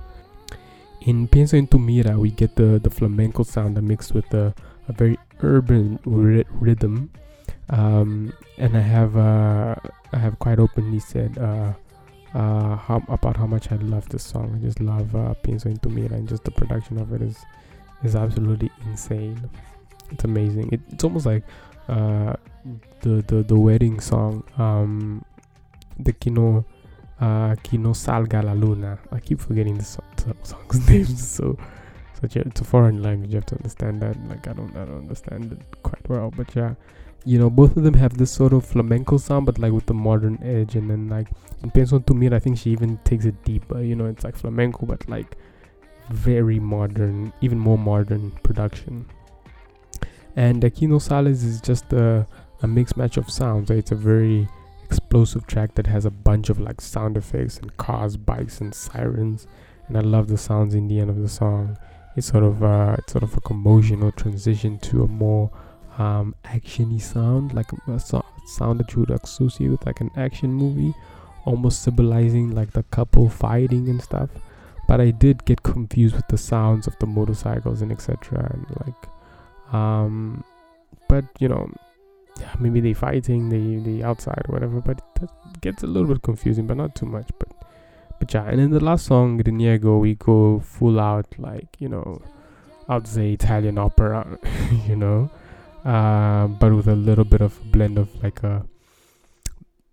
In 1.01 1.29
Pienso 1.29 1.55
en 1.55 1.67
tu 1.67 1.79
mira, 1.79 2.19
we 2.19 2.31
get 2.31 2.57
the 2.57 2.81
the 2.83 2.91
flamenco 2.91 3.43
sound 3.43 3.77
that 3.77 3.83
mixed 3.83 4.15
with 4.15 4.33
a, 4.35 4.55
a 4.89 4.93
very 4.93 5.19
urban 5.43 5.99
ry- 6.05 6.45
rhythm. 6.61 7.11
Um, 7.69 8.33
and 8.59 8.77
I 8.77 8.81
have 8.81 9.17
uh, 9.17 9.75
I 10.13 10.19
have 10.19 10.39
quite 10.39 10.59
openly 10.59 11.01
said 11.01 11.37
uh, 11.39 11.73
uh, 12.35 12.77
how, 12.77 13.03
about 13.09 13.37
how 13.37 13.47
much 13.47 13.73
I 13.73 13.77
love 13.77 14.09
this 14.09 14.23
song. 14.23 14.55
I 14.57 14.65
just 14.65 14.81
love 14.81 15.15
uh, 15.17 15.35
Pienso 15.43 15.67
en 15.67 15.77
tu 15.79 15.89
mira 15.89 16.15
and 16.15 16.29
just 16.29 16.45
the 16.45 16.53
production 16.53 16.99
of 16.99 17.13
it 17.13 17.23
is 17.23 17.45
is 18.05 18.15
absolutely 18.15 18.71
insane. 18.87 19.51
It's 20.11 20.25
amazing. 20.25 20.73
It, 20.73 20.81
it's 20.91 21.03
almost 21.03 21.27
like 21.27 21.43
uh, 21.89 22.35
the 23.01 23.23
the 23.29 23.43
the 23.43 23.59
wedding 23.59 24.01
song, 24.01 24.45
um, 24.59 25.25
the 25.99 26.13
Que 26.13 26.31
no 26.31 26.65
uh, 27.21 27.55
Que 27.63 27.79
no 27.79 27.91
Salga 27.91 28.43
la 28.43 28.53
Luna. 28.53 28.99
I 29.13 29.21
keep 29.21 29.41
forgetting 29.41 29.79
the 29.79 29.85
song, 29.85 30.05
song's 30.43 30.89
name. 30.89 31.07
So 31.07 31.59
a 32.23 32.39
it's 32.41 32.61
a 32.61 32.65
foreign 32.65 33.03
language. 33.03 33.31
You 33.31 33.37
have 33.37 33.47
to 33.47 33.57
understand 33.57 34.01
that. 34.03 34.17
Like 34.29 34.49
I 34.49 34.53
don't 34.53 34.77
I 34.77 34.85
don't 34.85 34.99
understand 34.99 35.53
it 35.53 35.83
quite 35.83 36.09
well, 36.09 36.33
but 36.37 36.55
yeah 36.55 36.75
you 37.27 37.41
know 37.41 37.51
both 37.51 37.77
of 37.77 37.83
them 37.83 37.95
have 37.95 38.17
this 38.17 38.31
sort 38.31 38.53
of 38.53 38.65
flamenco 38.65 39.19
sound 39.19 39.45
but 39.45 39.59
like 39.59 39.73
with 39.73 39.85
the 39.87 39.95
modern 39.95 40.39
edge 40.45 40.77
and 40.77 40.89
then 40.89 41.09
like 41.09 41.27
in 41.65 41.71
to 42.03 42.15
me 42.15 42.29
I 42.29 42.39
think 42.39 42.57
she 42.57 42.71
even 42.71 42.99
takes 42.99 43.25
it 43.25 43.43
deeper 43.45 43.83
you 43.83 43.97
know 43.97 44.07
it's 44.07 44.23
like 44.23 44.37
flamenco 44.37 44.87
but 44.87 45.07
like 45.09 45.37
very 46.11 46.61
modern 46.61 47.33
even 47.41 47.59
more 47.59 47.77
modern 47.77 48.31
production 48.45 49.07
and 50.37 50.63
Aquí 50.63 50.89
no 50.89 50.99
sales 50.99 51.43
is 51.43 51.61
just 51.61 51.93
a, 51.93 52.27
a 52.63 52.67
mixed 52.67 52.97
match 52.97 53.17
of 53.17 53.31
sounds 53.31 53.71
it's 53.71 53.93
a 53.93 53.97
very 53.97 54.49
explosive 54.85 55.47
track 55.47 55.75
that 55.75 55.87
has 55.87 56.05
a 56.05 56.11
bunch 56.11 56.49
of 56.49 56.61
like 56.61 56.81
sound 56.81 57.17
effects 57.17 57.59
and 57.59 57.77
cars 57.77 58.17
bikes 58.17 58.61
and 58.61 58.75
sirens 58.75 59.47
and 59.89 59.97
I 59.97 60.01
love 60.01 60.29
the 60.29 60.39
sounds 60.39 60.75
in 60.75 60.87
the 60.89 61.01
end 61.01 61.11
of 61.11 61.21
the 61.21 61.29
song 61.29 61.77
it's 62.17 62.29
sort 62.29 62.45
of 62.45 62.63
uh, 62.63 62.97
it's 62.99 63.13
sort 63.13 63.25
of 63.25 63.37
a 63.37 63.41
commotional 63.41 64.15
transition 64.15 64.79
to 64.79 65.03
a 65.05 65.09
more 65.09 65.51
um, 65.99 66.35
actiony 66.45 67.01
sound, 67.01 67.55
like 67.55 67.71
a 67.87 67.99
so- 68.01 68.25
sound 68.47 68.81
that 68.81 68.93
you 68.93 69.01
would 69.01 69.11
associate 69.11 69.71
with 69.71 69.87
like 69.87 70.01
an 70.01 70.11
action 70.17 70.53
movie, 70.53 70.95
almost 71.45 71.83
symbolizing 71.83 72.55
like 72.55 72.73
the 72.73 72.83
couple 72.85 73.29
fighting 73.29 73.89
and 73.89 74.03
stuff. 74.03 74.31
But 74.89 75.01
I 75.01 75.11
did 75.11 75.45
get 75.45 75.63
confused 75.63 76.15
with 76.15 76.29
the 76.29 76.39
sounds 76.39 76.87
of 76.87 76.97
the 77.01 77.07
motorcycles 77.07 77.83
and 77.83 77.91
etc. 77.91 78.51
And 78.53 78.67
like, 78.87 79.09
um, 79.73 80.45
but 81.09 81.25
you 81.39 81.49
know, 81.49 81.71
maybe 82.59 82.81
they 82.81 82.93
fighting, 82.93 83.49
they 83.49 83.91
they 83.91 84.03
outside 84.03 84.43
or 84.49 84.53
whatever, 84.53 84.81
but 84.81 85.01
that 85.21 85.31
gets 85.61 85.83
a 85.83 85.87
little 85.87 86.09
bit 86.09 86.23
confusing, 86.23 86.67
but 86.67 86.77
not 86.77 86.95
too 86.95 87.07
much. 87.07 87.29
But 87.39 87.49
but 88.19 88.33
yeah, 88.33 88.45
and 88.45 88.61
in 88.61 88.71
the 88.71 88.81
last 88.81 89.07
song, 89.07 89.43
Reniego, 89.43 90.01
we 90.01 90.15
go 90.15 90.61
full 90.61 91.01
out 91.01 91.27
like 91.39 91.77
you 91.79 91.89
know, 91.89 92.21
I'd 92.89 93.07
say 93.07 93.33
Italian 93.33 93.79
opera, 93.79 94.39
you 94.89 94.97
know, 94.97 95.31
uh, 95.85 96.47
but 96.47 96.75
with 96.75 96.89
a 96.89 96.97
little 96.97 97.25
bit 97.25 97.41
of 97.41 97.59
blend 97.73 97.99
of 97.99 98.09
like 98.23 98.43
a 98.43 98.65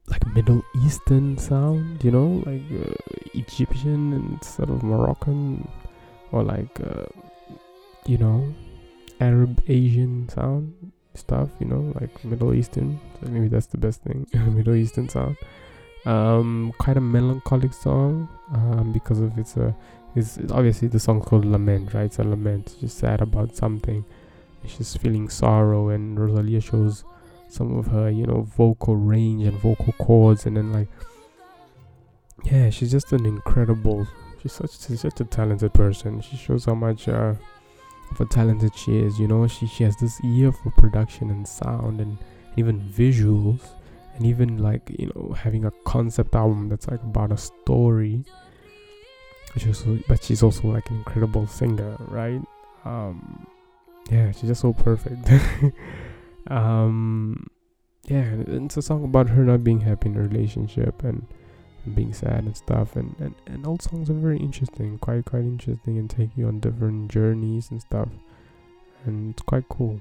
like 0.08 0.26
Middle 0.34 0.64
Eastern 0.86 1.38
sound, 1.38 2.04
you 2.04 2.12
know, 2.12 2.44
like 2.46 2.64
uh, 2.72 2.94
Egyptian 3.34 4.14
and 4.14 4.44
sort 4.44 4.70
of 4.70 4.84
Moroccan, 4.84 5.68
or 6.32 6.44
like 6.44 6.80
uh, 6.82 7.06
you 8.06 8.18
know, 8.18 8.54
Arab 9.24 9.64
Asian 9.68 10.28
sound 10.30 10.74
stuff, 11.16 11.50
you 11.60 11.68
know, 11.68 11.94
like 12.00 12.14
Middle 12.24 12.54
Eastern. 12.54 13.00
So 13.20 13.30
maybe 13.30 13.48
that's 13.48 13.68
the 13.68 13.78
best 13.78 14.02
thing, 14.02 14.28
Middle 14.34 14.76
Eastern 14.76 15.08
sound. 15.10 15.38
Um, 16.06 16.74
quite 16.78 16.98
a 16.98 17.02
melancholic 17.02 17.74
song, 17.74 18.28
um, 18.54 18.92
because 18.92 19.20
of 19.20 19.38
its 19.38 19.56
uh, 19.56 19.72
it's, 20.16 20.38
it's 20.38 20.52
obviously 20.52 20.88
the 20.90 21.00
song 21.00 21.22
called 21.22 21.46
Lament, 21.46 21.94
right? 21.94 22.06
It's 22.06 22.20
a 22.20 22.24
lament, 22.24 22.68
it's 22.68 22.76
just 22.76 22.98
sad 22.98 23.22
about 23.22 23.56
something. 23.56 24.04
She's 24.66 24.96
feeling 24.96 25.30
sorrow, 25.30 25.90
and 25.90 26.20
Rosalia 26.20 26.62
shows 26.62 27.04
some 27.50 27.78
of 27.78 27.88
her, 27.88 28.10
you 28.10 28.26
know, 28.26 28.42
vocal 28.42 28.96
range 28.96 29.44
and 29.44 29.58
vocal 29.60 29.94
chords, 29.94 30.46
and 30.46 30.58
then 30.58 30.72
like, 30.72 30.88
yeah, 32.44 32.70
she's 32.70 32.92
just 32.92 33.12
an 33.14 33.26
incredible. 33.26 34.08
She's 34.42 34.54
such 34.54 34.72
she's 34.86 35.02
such 35.02 35.20
a 35.22 35.26
talented 35.26 35.74
person. 35.74 36.22
She 36.22 36.36
shows 36.36 36.66
how 36.66 36.76
much 36.76 37.08
uh, 37.08 37.34
of 38.14 38.22
a 38.22 38.26
talented 38.30 38.76
she 38.76 38.98
is. 38.98 39.20
You 39.20 39.28
know, 39.28 39.48
she 39.48 39.68
she 39.68 39.84
has 39.84 39.96
this 39.98 40.24
ear 40.24 40.52
for 40.52 40.72
production 40.72 41.30
and 41.30 41.48
sound 41.48 42.00
and 42.00 42.18
even 42.58 42.80
visuals, 42.82 43.62
and 44.16 44.26
even 44.26 44.58
like 44.58 44.90
you 44.98 45.12
know 45.14 45.34
having 45.34 45.66
a 45.66 45.72
concept 45.86 46.36
album 46.36 46.70
that's 46.70 46.88
like 46.88 47.02
about 47.04 47.32
a 47.32 47.38
story. 47.38 48.24
Which 49.54 49.68
but 50.08 50.24
she's 50.24 50.42
also 50.42 50.68
like 50.68 50.90
an 50.90 50.98
incredible 50.98 51.46
singer, 51.46 51.96
right? 52.08 52.42
Um, 52.86 53.46
yeah, 54.10 54.32
she's 54.32 54.50
just 54.50 54.62
so 54.62 54.74
perfect. 54.74 55.30
um, 56.48 57.48
yeah, 58.06 58.26
it's 58.48 58.78
a 58.78 58.82
song 58.82 59.04
about 59.04 59.30
her 59.30 59.44
not 59.44 59.64
being 59.64 59.82
happy 59.82 60.10
in 60.10 60.18
a 60.18 60.22
relationship 60.22 61.04
and, 61.04 61.28
being 61.94 62.14
sad 62.14 62.44
and 62.46 62.56
stuff. 62.56 62.96
And, 62.96 63.16
and 63.20 63.36
and 63.46 63.66
all 63.68 63.78
songs 63.80 64.10
are 64.10 64.14
very 64.14 64.38
interesting, 64.38 64.98
quite 65.00 65.26
quite 65.26 65.44
interesting, 65.44 65.98
and 65.98 66.10
take 66.10 66.30
you 66.36 66.48
on 66.48 66.60
different 66.60 67.12
journeys 67.12 67.72
and 67.72 67.82
stuff. 67.82 68.10
And 69.06 69.32
it's 69.32 69.44
quite 69.44 69.68
cool. 69.70 70.00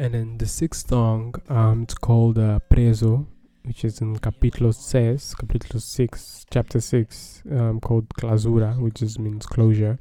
And 0.00 0.14
then 0.14 0.38
the 0.38 0.46
sixth 0.46 0.88
song, 0.88 1.34
um, 1.48 1.82
it's 1.82 1.94
called 1.94 2.38
uh, 2.38 2.60
Preso, 2.70 3.26
which 3.68 3.84
is 3.84 4.00
in 4.00 4.16
capítulo 4.16 4.74
6, 4.74 5.34
capítulo 5.34 5.80
6, 5.80 6.46
chapter 6.50 6.80
6, 6.80 7.42
um, 7.52 7.80
called 7.80 8.08
Clausura, 8.18 8.80
which 8.80 8.94
just 8.94 9.18
means 9.18 9.44
closure. 9.46 9.98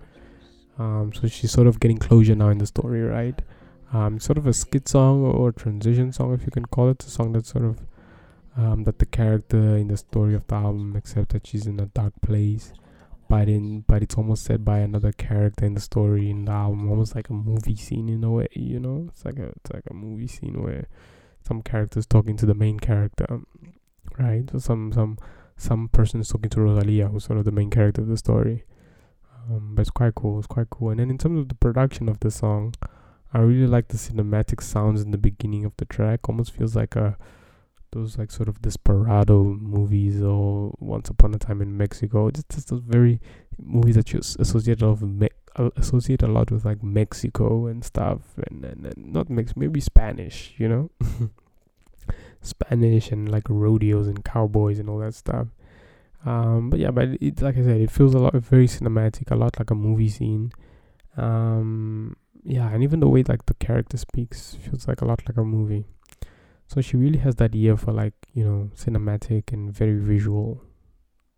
Um, 0.79 1.11
so 1.13 1.27
she's 1.27 1.51
sort 1.51 1.67
of 1.67 1.79
getting 1.79 1.97
closure 1.97 2.33
now 2.33 2.49
in 2.49 2.59
the 2.59 2.65
story, 2.65 3.01
right? 3.01 3.39
Um, 3.93 4.19
sort 4.19 4.37
of 4.37 4.47
a 4.47 4.53
skit 4.53 4.87
song 4.87 5.21
or 5.23 5.51
transition 5.51 6.13
song, 6.13 6.33
if 6.33 6.45
you 6.45 6.51
can 6.51 6.65
call 6.65 6.89
it. 6.89 7.03
a 7.03 7.09
song 7.09 7.33
that 7.33 7.45
sort 7.45 7.65
of 7.65 7.81
um, 8.55 8.85
that 8.85 8.99
the 8.99 9.05
character 9.05 9.77
in 9.77 9.89
the 9.89 9.97
story 9.97 10.33
of 10.33 10.47
the 10.47 10.55
album 10.55 10.95
except 10.95 11.33
that 11.33 11.45
she's 11.45 11.67
in 11.67 11.79
a 11.79 11.85
dark 11.85 12.13
place 12.21 12.73
but 13.29 13.49
in 13.49 13.81
but 13.81 14.01
it's 14.01 14.15
almost 14.15 14.45
said 14.45 14.63
by 14.63 14.79
another 14.79 15.11
character 15.11 15.65
in 15.65 15.73
the 15.73 15.81
story 15.81 16.29
in 16.29 16.45
the 16.45 16.51
album, 16.51 16.89
almost 16.89 17.15
like 17.15 17.29
a 17.29 17.33
movie 17.33 17.75
scene 17.75 18.09
in 18.09 18.23
a 18.23 18.31
way, 18.31 18.47
you 18.53 18.79
know. 18.79 19.07
It's 19.09 19.25
like 19.25 19.37
a 19.37 19.47
it's 19.49 19.71
like 19.73 19.83
a 19.89 19.93
movie 19.93 20.27
scene 20.27 20.61
where 20.61 20.87
some 21.47 21.61
characters 21.61 22.05
talking 22.05 22.37
to 22.37 22.45
the 22.45 22.53
main 22.53 22.79
character, 22.79 23.39
right? 24.19 24.49
So 24.51 24.59
some 24.59 24.91
some 24.91 25.17
some 25.55 25.87
person 25.89 26.21
is 26.21 26.29
talking 26.29 26.49
to 26.51 26.61
Rosalia, 26.61 27.07
who's 27.07 27.25
sort 27.25 27.39
of 27.39 27.45
the 27.45 27.51
main 27.51 27.69
character 27.69 28.01
of 28.01 28.07
the 28.07 28.17
story. 28.17 28.65
Um, 29.49 29.75
but 29.75 29.81
it's 29.81 29.89
quite 29.89 30.15
cool. 30.15 30.37
It's 30.39 30.47
quite 30.47 30.69
cool. 30.69 30.89
And 30.89 30.99
then 30.99 31.09
in 31.09 31.17
terms 31.17 31.39
of 31.39 31.49
the 31.49 31.55
production 31.55 32.09
of 32.09 32.19
the 32.19 32.29
song, 32.29 32.75
I 33.33 33.39
really 33.39 33.67
like 33.67 33.87
the 33.87 33.97
cinematic 33.97 34.61
sounds 34.61 35.01
in 35.01 35.11
the 35.11 35.17
beginning 35.17 35.65
of 35.65 35.73
the 35.77 35.85
track. 35.85 36.27
Almost 36.27 36.51
feels 36.51 36.75
like 36.75 36.95
a 36.95 37.17
those 37.91 38.17
like 38.17 38.31
sort 38.31 38.49
of 38.49 38.61
desperado 38.61 39.43
movies 39.43 40.21
or 40.21 40.75
Once 40.79 41.09
Upon 41.09 41.33
a 41.33 41.37
Time 41.37 41.61
in 41.61 41.77
Mexico. 41.77 42.29
Just, 42.29 42.49
just 42.49 42.69
those 42.69 42.81
very 42.81 43.21
movies 43.57 43.95
that 43.95 44.11
you 44.13 44.19
associate 44.19 44.81
lot 44.81 45.01
with 45.01 45.03
Me- 45.03 45.29
uh, 45.29 45.46
associate 45.75 46.23
a 46.23 46.27
lot 46.27 46.51
with 46.51 46.65
like 46.65 46.83
Mexico 46.83 47.67
and 47.67 47.83
stuff, 47.83 48.21
and 48.47 48.63
and, 48.65 48.85
and 48.85 49.13
not 49.13 49.29
Mex 49.29 49.55
maybe 49.55 49.79
Spanish, 49.79 50.53
you 50.57 50.67
know, 50.67 50.91
Spanish 52.41 53.11
and 53.11 53.29
like 53.29 53.49
rodeos 53.49 54.07
and 54.07 54.23
cowboys 54.23 54.79
and 54.79 54.89
all 54.89 54.99
that 54.99 55.13
stuff. 55.13 55.47
Um, 56.25 56.69
but 56.69 56.79
yeah, 56.79 56.91
but 56.91 57.09
it 57.21 57.41
like 57.41 57.57
I 57.57 57.63
said, 57.63 57.81
it 57.81 57.91
feels 57.91 58.13
a 58.13 58.19
lot 58.19 58.33
very 58.35 58.67
cinematic, 58.67 59.31
a 59.31 59.35
lot 59.35 59.57
like 59.59 59.71
a 59.71 59.75
movie 59.75 60.09
scene. 60.09 60.51
Um, 61.15 62.15
yeah, 62.43 62.69
and 62.69 62.83
even 62.83 62.99
the 62.99 63.09
way 63.09 63.23
like 63.23 63.45
the 63.45 63.53
character 63.55 63.97
speaks 63.97 64.55
feels 64.55 64.87
like 64.87 65.01
a 65.01 65.05
lot 65.05 65.21
like 65.27 65.37
a 65.37 65.43
movie. 65.43 65.85
So 66.67 66.81
she 66.81 66.97
really 66.97 67.19
has 67.19 67.35
that 67.35 67.55
ear 67.55 67.77
for 67.77 67.91
like 67.91 68.13
you 68.33 68.43
know 68.43 68.71
cinematic 68.75 69.53
and 69.53 69.71
very 69.73 69.99
visual 69.99 70.63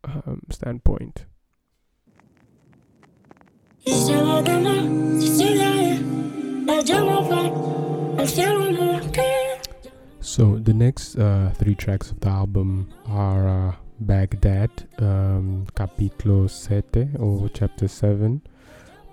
um, 0.04 0.42
standpoint. 0.50 1.26
So 10.22 10.60
the 10.60 10.74
next 10.74 11.16
uh, 11.18 11.52
three 11.56 11.76
tracks 11.76 12.12
of 12.12 12.20
the 12.20 12.30
album 12.30 12.90
are 13.08 13.48
uh, 13.48 13.76
Baghdad, 14.00 14.70
um, 15.00 15.66
Capítulo 15.76 16.50
7 16.50 17.16
or 17.20 17.50
Chapter 17.50 17.88
7, 17.88 18.42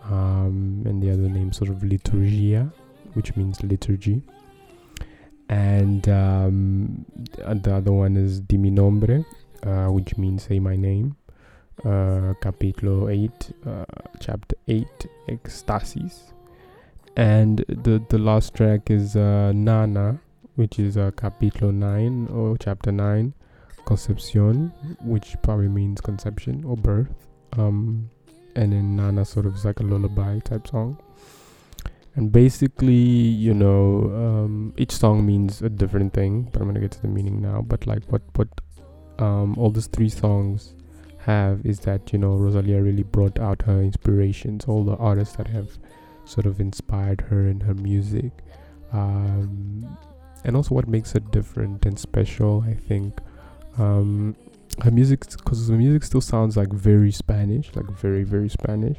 um, 0.05 0.83
and 0.85 1.03
the 1.03 1.11
other 1.11 1.29
name 1.29 1.53
sort 1.53 1.71
of 1.71 1.77
Liturgia, 1.77 2.73
which 3.15 3.35
means 3.37 3.62
liturgy 3.62 4.23
and 5.49 6.09
um, 6.09 7.05
the 7.37 7.75
other 7.75 7.93
one 7.93 8.17
is 8.17 8.41
Di 8.41 8.57
nombre, 8.57 9.25
uh, 9.62 9.87
which 9.89 10.17
means 10.17 10.45
say 10.45 10.59
my 10.59 10.77
name. 10.77 11.17
Uh, 11.85 12.35
capítulo 12.41 13.11
8, 13.11 13.53
uh, 13.67 13.85
chapter 14.19 14.57
8, 14.67 14.87
Éxtasis. 15.29 16.33
And 17.17 17.65
the, 17.69 18.03
the 18.09 18.19
last 18.19 18.55
track 18.55 18.91
is 18.91 19.15
uh, 19.15 19.53
Nana, 19.55 20.19
which 20.55 20.79
is 20.79 20.97
uh, 20.97 21.11
capítulo 21.12 21.73
9 21.73 22.29
or 22.29 22.57
chapter 22.59 22.91
9, 22.91 23.33
Concepcion, 23.85 24.73
which 25.03 25.37
probably 25.43 25.69
means 25.69 26.01
conception 26.01 26.65
or 26.65 26.77
birth. 26.77 27.29
Um, 27.57 28.11
and 28.55 28.73
then 28.73 28.97
Nana 28.97 29.25
sort 29.25 29.47
of 29.47 29.55
is 29.55 29.65
like 29.65 29.81
a 29.81 29.83
lullaby 29.83 30.39
type 30.41 30.67
song 30.67 30.99
and 32.17 32.33
basically 32.33 32.95
you 32.95 33.55
know 33.55 34.11
um, 34.15 34.73
each 34.77 34.93
song 34.93 35.25
means 35.25 35.62
a 35.62 35.69
different 35.69 36.12
thing 36.12 36.49
but 36.51 36.61
i'm 36.61 36.67
gonna 36.69 36.81
get 36.81 36.91
to 36.91 37.03
the 37.03 37.09
meaning 37.09 37.41
now 37.41 37.61
but 37.61 37.87
like 37.87 38.03
what 38.11 38.23
what 38.35 38.49
um, 39.19 39.57
all 39.57 39.71
these 39.71 39.87
three 39.87 40.09
songs 40.09 40.75
have 41.27 41.65
is 41.65 41.81
that 41.81 42.12
you 42.12 42.19
know 42.19 42.35
rosalia 42.35 42.81
really 42.81 43.03
brought 43.03 43.39
out 43.39 43.62
her 43.62 43.81
inspirations 43.83 44.65
all 44.67 44.85
the 44.85 44.97
artists 44.97 45.37
that 45.37 45.49
have 45.49 45.79
sort 46.25 46.47
of 46.47 46.61
inspired 46.61 47.21
her 47.21 47.49
in 47.49 47.61
her 47.61 47.75
music. 47.75 48.33
Um, 48.93 49.97
and 50.45 50.57
also 50.57 50.75
what 50.75 50.89
makes 50.89 51.12
her 51.12 51.21
different 51.21 51.85
and 51.85 51.99
special 51.99 52.65
i 52.67 52.75
think 52.75 53.21
um, 53.79 54.37
her 54.83 54.91
music 54.91 55.29
because 55.29 55.67
the 55.67 55.75
music 55.75 56.05
still 56.05 56.21
sounds 56.21 56.57
like 56.57 56.73
very 56.73 57.11
spanish 57.11 57.75
like 57.75 57.91
very 57.91 58.23
very 58.23 58.49
spanish 58.49 58.99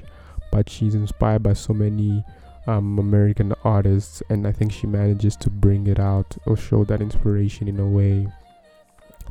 but 0.51 0.69
she's 0.69 0.93
inspired 0.93 1.43
by 1.43 1.53
so 1.53 1.73
many 1.73 2.23
um, 2.67 2.99
American 2.99 3.53
artists, 3.63 4.21
and 4.29 4.45
I 4.45 4.51
think 4.51 4.71
she 4.71 4.87
manages 4.87 5.35
to 5.37 5.49
bring 5.49 5.87
it 5.87 5.99
out 5.99 6.37
or 6.45 6.57
show 6.57 6.83
that 6.85 7.01
inspiration 7.01 7.67
in 7.67 7.79
a 7.79 7.87
way 7.87 8.27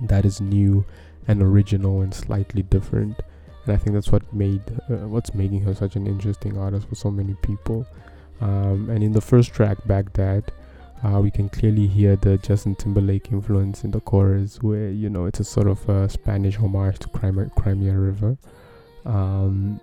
that 0.03 0.25
is 0.25 0.41
new 0.41 0.85
and 1.29 1.43
original 1.43 2.03
and 2.03 2.13
slightly 2.13 2.63
different. 2.63 3.21
And 3.65 3.75
I 3.75 3.77
think 3.77 3.95
that's 3.95 4.13
what 4.13 4.33
made 4.33 4.63
uh, 4.91 5.09
what's 5.09 5.35
making 5.35 5.63
her 5.63 5.75
such 5.75 5.97
an 5.97 6.07
interesting 6.07 6.57
artist 6.59 6.89
for 6.89 6.95
so 6.95 7.11
many 7.11 7.35
people. 7.43 7.87
Um, 8.41 8.91
and 8.91 9.03
in 9.03 9.13
the 9.13 9.21
first 9.21 9.53
track, 9.55 9.79
Baghdad, 9.87 10.53
uh, 11.03 11.21
we 11.21 11.31
can 11.31 11.49
clearly 11.49 11.87
hear 11.87 12.17
the 12.17 12.37
Justin 12.39 12.75
Timberlake 12.75 13.33
influence 13.33 13.83
in 13.85 13.91
the 13.91 14.01
chorus, 14.01 14.63
where 14.63 14.91
you 14.91 15.09
know 15.09 15.27
it's 15.27 15.41
a 15.41 15.45
sort 15.45 15.67
of 15.67 15.89
a 15.89 16.09
Spanish 16.09 16.57
homage 16.57 16.99
to 17.01 17.09
Cry 17.09 17.31
Me 17.31 17.45
a, 17.45 17.61
Crimea 17.61 17.95
River. 17.95 18.37
Um, 19.05 19.81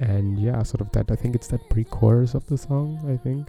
and 0.00 0.38
yeah 0.38 0.62
sort 0.62 0.80
of 0.80 0.90
that 0.92 1.10
i 1.10 1.16
think 1.16 1.34
it's 1.34 1.48
that 1.48 1.68
pre-chorus 1.70 2.34
of 2.34 2.46
the 2.46 2.56
song 2.56 2.98
i 3.12 3.16
think 3.16 3.48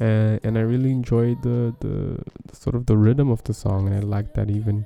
uh, 0.00 0.38
and 0.42 0.58
i 0.58 0.60
really 0.60 0.90
enjoyed 0.90 1.40
the, 1.42 1.74
the, 1.80 2.18
the 2.46 2.56
sort 2.56 2.74
of 2.74 2.86
the 2.86 2.96
rhythm 2.96 3.30
of 3.30 3.42
the 3.44 3.54
song 3.54 3.86
and 3.86 3.96
i 3.96 4.00
like 4.00 4.32
that 4.34 4.50
even 4.50 4.84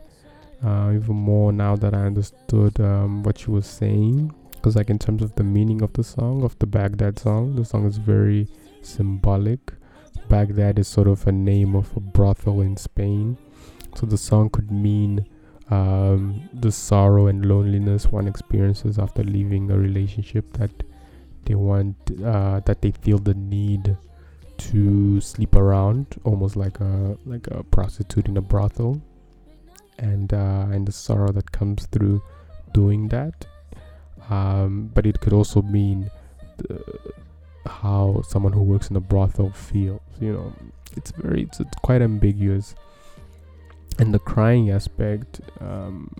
uh, 0.64 0.92
even 0.94 1.16
more 1.16 1.52
now 1.52 1.76
that 1.76 1.94
I 1.94 2.06
understood 2.06 2.80
um, 2.80 3.22
what 3.22 3.38
she 3.38 3.50
was 3.50 3.66
saying. 3.66 4.34
Because, 4.52 4.76
like, 4.76 4.90
in 4.90 4.98
terms 4.98 5.22
of 5.22 5.34
the 5.34 5.44
meaning 5.44 5.82
of 5.82 5.92
the 5.92 6.02
song, 6.02 6.42
of 6.42 6.58
the 6.58 6.66
Baghdad 6.66 7.18
song, 7.18 7.56
the 7.56 7.64
song 7.64 7.86
is 7.86 7.98
very 7.98 8.48
symbolic. 8.82 9.72
Baghdad 10.28 10.78
is 10.78 10.88
sort 10.88 11.08
of 11.08 11.26
a 11.26 11.32
name 11.32 11.76
of 11.76 11.96
a 11.96 12.00
brothel 12.00 12.60
in 12.60 12.76
Spain. 12.76 13.36
So 13.94 14.06
the 14.06 14.18
song 14.18 14.50
could 14.50 14.70
mean 14.70 15.26
um, 15.70 16.48
the 16.52 16.72
sorrow 16.72 17.26
and 17.26 17.44
loneliness 17.44 18.06
one 18.06 18.26
experiences 18.26 18.98
after 18.98 19.22
leaving 19.22 19.70
a 19.70 19.78
relationship 19.78 20.52
that 20.54 20.70
they 21.44 21.54
want, 21.54 21.96
uh, 22.24 22.60
that 22.60 22.82
they 22.82 22.90
feel 22.90 23.18
the 23.18 23.34
need 23.34 23.96
to 24.58 25.20
sleep 25.20 25.54
around, 25.54 26.06
almost 26.24 26.56
like 26.56 26.80
a 26.80 27.16
like 27.24 27.46
a 27.48 27.62
prostitute 27.64 28.26
in 28.26 28.36
a 28.36 28.40
brothel, 28.40 29.00
and 29.98 30.32
uh, 30.32 30.66
and 30.70 30.86
the 30.86 30.92
sorrow 30.92 31.32
that 31.32 31.52
comes 31.52 31.86
through 31.86 32.22
doing 32.72 33.08
that. 33.08 33.46
Um, 34.28 34.90
but 34.94 35.06
it 35.06 35.20
could 35.20 35.32
also 35.32 35.62
mean 35.62 36.10
the, 36.58 36.82
how 37.66 38.22
someone 38.28 38.52
who 38.52 38.62
works 38.62 38.90
in 38.90 38.96
a 38.96 39.00
brothel 39.00 39.50
feels. 39.50 40.00
You 40.20 40.32
know, 40.32 40.52
it's 40.96 41.10
very 41.12 41.42
it's, 41.42 41.60
it's 41.60 41.76
quite 41.82 42.02
ambiguous. 42.02 42.74
And 43.98 44.12
the 44.12 44.18
crying 44.18 44.70
aspect, 44.70 45.40
um, 45.60 46.10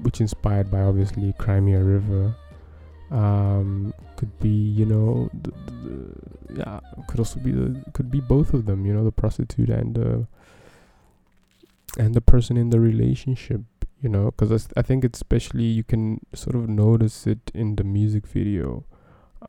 which 0.00 0.20
inspired 0.20 0.70
by 0.70 0.80
obviously 0.80 1.32
Cry 1.38 1.60
Me 1.60 1.74
a 1.74 1.82
River, 1.82 2.34
um, 3.10 3.94
could 4.16 4.36
be 4.40 4.48
you 4.48 4.84
know 4.84 5.30
the, 5.42 5.50
the, 5.50 6.14
yeah 6.58 6.80
could 7.08 7.20
also 7.20 7.40
be 7.40 7.52
the 7.52 7.82
could 7.92 8.10
be 8.10 8.20
both 8.20 8.54
of 8.54 8.66
them. 8.66 8.84
You 8.86 8.94
know, 8.94 9.04
the 9.04 9.12
prostitute 9.12 9.70
and 9.70 9.94
the 9.94 10.26
and 11.98 12.14
the 12.14 12.20
person 12.20 12.56
in 12.56 12.70
the 12.70 12.80
relationship. 12.80 13.62
You 14.02 14.08
know, 14.08 14.30
because 14.30 14.50
I, 14.50 14.80
I 14.80 14.82
think 14.82 15.04
especially 15.04 15.64
you 15.64 15.84
can 15.84 16.20
sort 16.34 16.56
of 16.56 16.68
notice 16.68 17.26
it 17.26 17.50
in 17.52 17.76
the 17.76 17.84
music 17.84 18.26
video. 18.26 18.86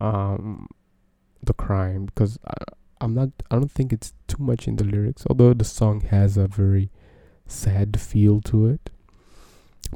Um, 0.02 0.68
the 1.44 1.54
crime 1.54 2.06
because 2.06 2.38
I'm 3.00 3.14
not 3.14 3.30
I 3.50 3.56
don't 3.56 3.72
think 3.72 3.92
it's 3.92 4.14
too 4.28 4.42
much 4.42 4.68
in 4.68 4.76
the 4.76 4.84
lyrics 4.84 5.24
although 5.30 5.54
the 5.54 5.66
song 5.66 6.02
has 6.02 6.38
a 6.38 6.48
very 6.48 6.92
sad 7.48 8.00
feel 8.00 8.42
to 8.42 8.68
it 8.68 8.92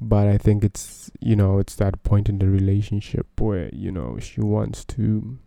but 0.01 0.27
I 0.27 0.37
think 0.37 0.63
it's 0.63 1.11
you 1.19 1.35
know 1.35 1.59
it's 1.59 1.75
that 1.75 2.03
point 2.03 2.29
in 2.29 2.39
the 2.39 2.49
relationship 2.49 3.27
where 3.39 3.69
you 3.71 3.91
know 3.91 4.17
she 4.19 4.41
wants 4.41 4.83
to 4.85 5.37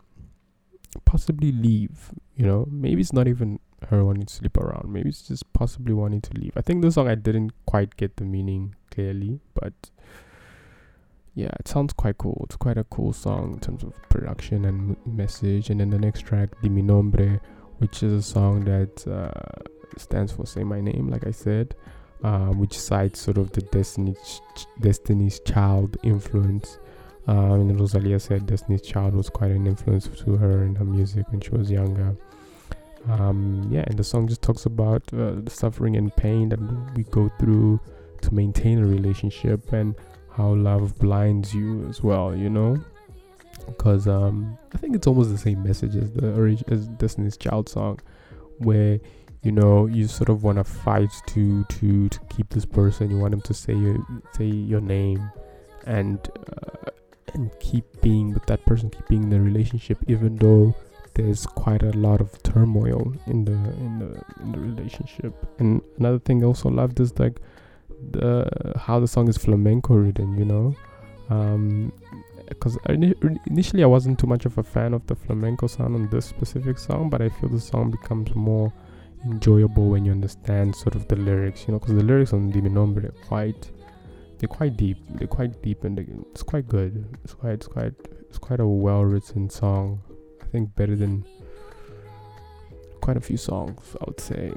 possibly 1.05 1.53
leave 1.53 2.11
you 2.37 2.47
know 2.47 2.67
maybe 2.71 3.01
it's 3.01 3.13
not 3.13 3.29
even 3.29 3.59
her 3.89 4.05
wanting 4.05 4.27
to 4.27 4.35
sleep 4.35 4.57
around 4.57 4.93
maybe 4.93 5.09
it's 5.09 5.29
just 5.29 5.51
possibly 5.53 5.93
wanting 5.95 6.21
to 6.21 6.33
leave 6.35 6.53
I 6.57 6.63
think 6.63 6.83
this 6.83 6.95
song 6.95 7.09
I 7.09 7.15
didn't 7.15 7.53
quite 7.67 7.97
get 7.97 8.17
the 8.17 8.25
meaning 8.25 8.75
clearly 8.91 9.41
but 9.55 9.91
yeah, 11.39 11.53
it 11.61 11.69
sounds 11.69 11.93
quite 11.93 12.19
cool. 12.19 12.41
It's 12.47 12.57
quite 12.57 12.79
a 12.79 12.83
cool 12.83 13.13
song 13.13 13.53
in 13.53 13.61
terms 13.61 13.85
of 13.85 13.93
production 14.09 14.65
and 14.65 14.97
message. 15.07 15.71
And 15.71 15.79
then 15.79 15.89
the 15.89 15.99
next 15.99 16.23
track, 16.23 16.49
Di 16.63 16.69
Mi 16.69 16.83
Nombre, 16.83 17.41
which 17.77 18.03
is 18.03 18.13
a 18.13 18.23
song 18.23 18.65
that 18.65 19.07
uh, 19.07 19.63
stands 19.97 20.33
for 20.33 20.47
Say 20.47 20.65
My 20.65 20.81
Name, 20.81 21.09
like 21.09 21.29
I 21.29 21.31
said, 21.31 21.77
um, 22.25 22.59
which 22.59 22.77
cites 22.77 23.21
sort 23.21 23.39
of 23.39 23.53
the 23.53 23.61
Destiny's, 23.61 24.41
Ch- 24.57 24.67
Destiny's 24.81 25.39
Child 25.39 25.97
influence. 26.03 26.81
Um, 27.29 27.71
and 27.71 27.79
Rosalia 27.79 28.19
said 28.19 28.47
Destiny's 28.47 28.83
Child 28.83 29.15
was 29.15 29.31
quite 29.31 29.53
an 29.53 29.69
influence 29.69 30.09
to 30.09 30.37
her 30.39 30.65
in 30.65 30.75
her 30.75 30.85
music 30.85 31.31
when 31.31 31.41
she 31.41 31.51
was 31.51 31.71
younger. 31.71 32.17
Um, 33.09 33.67
yeah, 33.71 33.85
and 33.87 33.99
the 33.99 34.05
song 34.05 34.29
just 34.29 34.43
talks 34.43 34.67
about 34.67 35.03
uh, 35.15 35.33
the 35.37 35.51
suffering 35.51 35.97
and 35.97 36.15
pain 36.15 36.51
that 36.51 36.61
we 36.95 37.05
go 37.05 37.31
through 37.39 37.81
to 38.23 38.35
maintain 38.35 38.79
a 38.79 38.87
relationship 38.87 39.73
and 39.73 39.95
how 40.33 40.55
love 40.55 40.99
blinds 40.99 41.55
you 41.55 41.87
as 41.89 42.03
well, 42.03 42.37
you 42.37 42.51
know? 42.51 42.79
Because 43.67 44.07
um, 44.07 44.59
I 44.75 44.79
think 44.79 44.95
it's 44.95 45.07
almost 45.07 45.31
the 45.31 45.39
same 45.39 45.63
message 45.63 45.97
as 45.97 46.13
the 46.13 46.65
as 46.69 46.89
Destiny's 46.89 47.37
Child 47.37 47.69
song, 47.69 48.01
where 48.59 49.01
you 49.43 49.53
know 49.53 49.87
you 49.87 50.07
sort 50.07 50.29
of 50.29 50.43
want 50.43 50.59
to 50.59 50.65
fight 50.65 51.11
to 51.29 51.65
to 51.65 52.09
to 52.09 52.21
keep 52.31 52.49
this 52.51 52.65
person. 52.65 53.11
You 53.11 53.19
want 53.19 53.33
them 53.33 53.41
to 53.43 53.55
say 53.55 53.75
your 53.75 53.99
say 54.33 54.47
your 54.47 54.81
name, 54.81 55.31
and 55.87 56.19
uh, 56.51 56.91
and 57.35 57.51
keep 57.61 57.85
being 58.01 58.33
with 58.33 58.47
that 58.47 58.65
person, 58.65 58.91
keep 58.91 59.07
being 59.09 59.25
in 59.25 59.31
the 59.31 59.41
relationship, 59.41 59.99
even 60.07 60.37
though 60.37 60.75
there's 61.19 61.47
quite 61.47 61.83
a 61.83 61.91
lot 61.91 62.21
of 62.21 62.41
turmoil 62.45 63.13
in 63.27 63.45
the 63.45 63.53
in 63.87 63.99
the 63.99 64.23
in 64.43 64.53
the 64.53 64.59
relationship. 64.59 65.35
And 65.59 65.83
another 65.99 66.21
thing 66.21 66.43
I 66.43 66.47
also 66.47 66.69
loved 66.69 67.01
is 67.01 67.19
like 67.19 67.41
the 68.11 68.49
how 68.77 69.01
the 69.01 69.09
song 69.09 69.29
is 69.29 69.37
flamenco 69.37 69.95
written, 69.95 70.39
you 70.39 70.45
know. 70.45 70.77
Um, 71.29 71.93
because 72.49 72.79
initially 72.89 73.83
I 73.83 73.87
wasn't 73.87 74.19
too 74.19 74.27
much 74.27 74.47
of 74.47 74.57
a 74.57 74.63
fan 74.63 74.95
of 74.95 75.07
the 75.07 75.15
flamenco 75.15 75.67
sound 75.67 75.95
on 75.95 76.09
this 76.09 76.25
specific 76.25 76.79
song, 76.79 77.11
but 77.11 77.21
I 77.21 77.29
feel 77.29 77.51
the 77.51 77.61
song 77.61 77.91
becomes 77.91 78.35
more 78.35 78.73
enjoyable 79.27 79.91
when 79.91 80.07
you 80.07 80.13
understand 80.13 80.75
sort 80.75 80.95
of 80.95 81.07
the 81.09 81.17
lyrics, 81.17 81.67
you 81.67 81.73
know, 81.73 81.79
because 81.79 81.95
the 81.95 82.03
lyrics 82.03 82.33
on 82.33 82.51
Di 82.51 82.63
Mi 82.63 82.71
Nombre 82.71 83.09
are 83.09 83.15
quite, 83.27 83.71
they're 84.39 84.49
quite 84.49 84.79
deep, 84.79 84.97
they're 85.11 85.29
quite 85.29 85.61
deep, 85.63 85.85
and 85.85 85.99
it's 86.31 86.43
quite 86.43 86.67
good. 86.69 87.05
It's 87.23 87.35
quite, 87.35 87.53
it's 87.53 87.67
quite, 87.67 87.93
it's 88.31 88.39
quite 88.39 88.61
a 88.61 88.67
well-written 88.67 89.51
song. 89.51 90.01
Think 90.51 90.75
better 90.75 90.97
than 90.97 91.25
quite 93.01 93.17
a 93.17 93.21
few 93.21 93.37
songs, 93.37 93.97
I 94.01 94.05
would 94.07 94.21
say. 94.21 94.53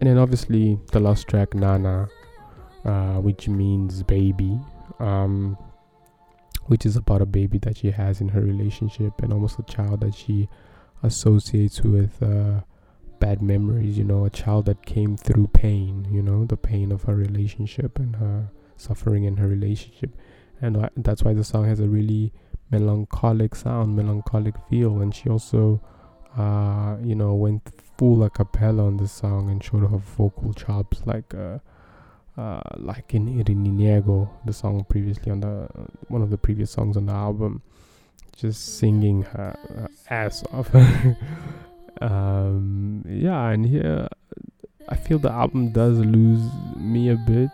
And 0.00 0.08
then 0.08 0.18
obviously 0.18 0.78
the 0.90 1.00
last 1.00 1.28
track, 1.28 1.54
Nana, 1.54 2.08
uh, 2.84 3.14
which 3.20 3.48
means 3.48 4.02
baby, 4.02 4.58
um, 4.98 5.56
which 6.66 6.84
is 6.86 6.96
about 6.96 7.22
a 7.22 7.26
baby 7.26 7.58
that 7.58 7.78
she 7.78 7.90
has 7.90 8.20
in 8.20 8.28
her 8.28 8.40
relationship 8.40 9.22
and 9.22 9.32
almost 9.32 9.58
a 9.58 9.62
child 9.62 10.00
that 10.00 10.14
she 10.14 10.48
associates 11.02 11.82
with 11.82 12.22
uh, 12.22 12.60
bad 13.20 13.42
memories. 13.42 13.96
You 13.96 14.04
know, 14.04 14.24
a 14.24 14.30
child 14.30 14.66
that 14.66 14.84
came 14.84 15.16
through 15.16 15.48
pain. 15.48 16.08
You 16.10 16.22
know, 16.22 16.44
the 16.44 16.56
pain 16.56 16.90
of 16.90 17.04
her 17.04 17.14
relationship 17.14 17.98
and 17.98 18.16
her 18.16 18.50
suffering 18.76 19.24
in 19.24 19.36
her 19.36 19.46
relationship, 19.46 20.10
and 20.60 20.90
that's 20.96 21.22
why 21.22 21.34
the 21.34 21.44
song 21.44 21.66
has 21.66 21.80
a 21.80 21.88
really 21.88 22.32
melancholic 22.72 23.54
sound, 23.54 23.94
melancholic 23.96 24.54
feel. 24.68 25.00
And 25.02 25.14
she 25.14 25.28
also, 25.28 25.80
uh, 26.36 26.96
you 27.04 27.14
know, 27.14 27.34
went 27.34 27.62
full 27.96 28.24
a 28.24 28.30
cappella 28.30 28.86
on 28.86 28.96
the 28.96 29.06
song 29.06 29.50
and 29.50 29.62
showed 29.62 29.88
her 29.90 29.98
vocal 29.98 30.52
chops 30.54 31.02
like. 31.06 31.32
Uh, 31.34 31.58
uh, 32.36 32.62
like 32.78 33.12
in 33.14 33.44
Reniego, 33.44 34.26
the 34.46 34.54
song 34.54 34.86
previously 34.88 35.30
on 35.30 35.40
the 35.40 35.68
one 36.08 36.22
of 36.22 36.30
the 36.30 36.38
previous 36.38 36.70
songs 36.70 36.96
on 36.96 37.04
the 37.04 37.12
album, 37.12 37.60
just 38.34 38.78
singing 38.78 39.22
her, 39.22 39.54
her 39.68 39.88
ass 40.08 40.42
off. 40.50 40.74
um, 42.00 43.04
yeah, 43.06 43.50
and 43.50 43.66
here 43.66 44.08
I 44.88 44.96
feel 44.96 45.18
the 45.18 45.30
album 45.30 45.72
does 45.72 45.98
lose 45.98 46.42
me 46.76 47.10
a 47.10 47.16
bit, 47.16 47.50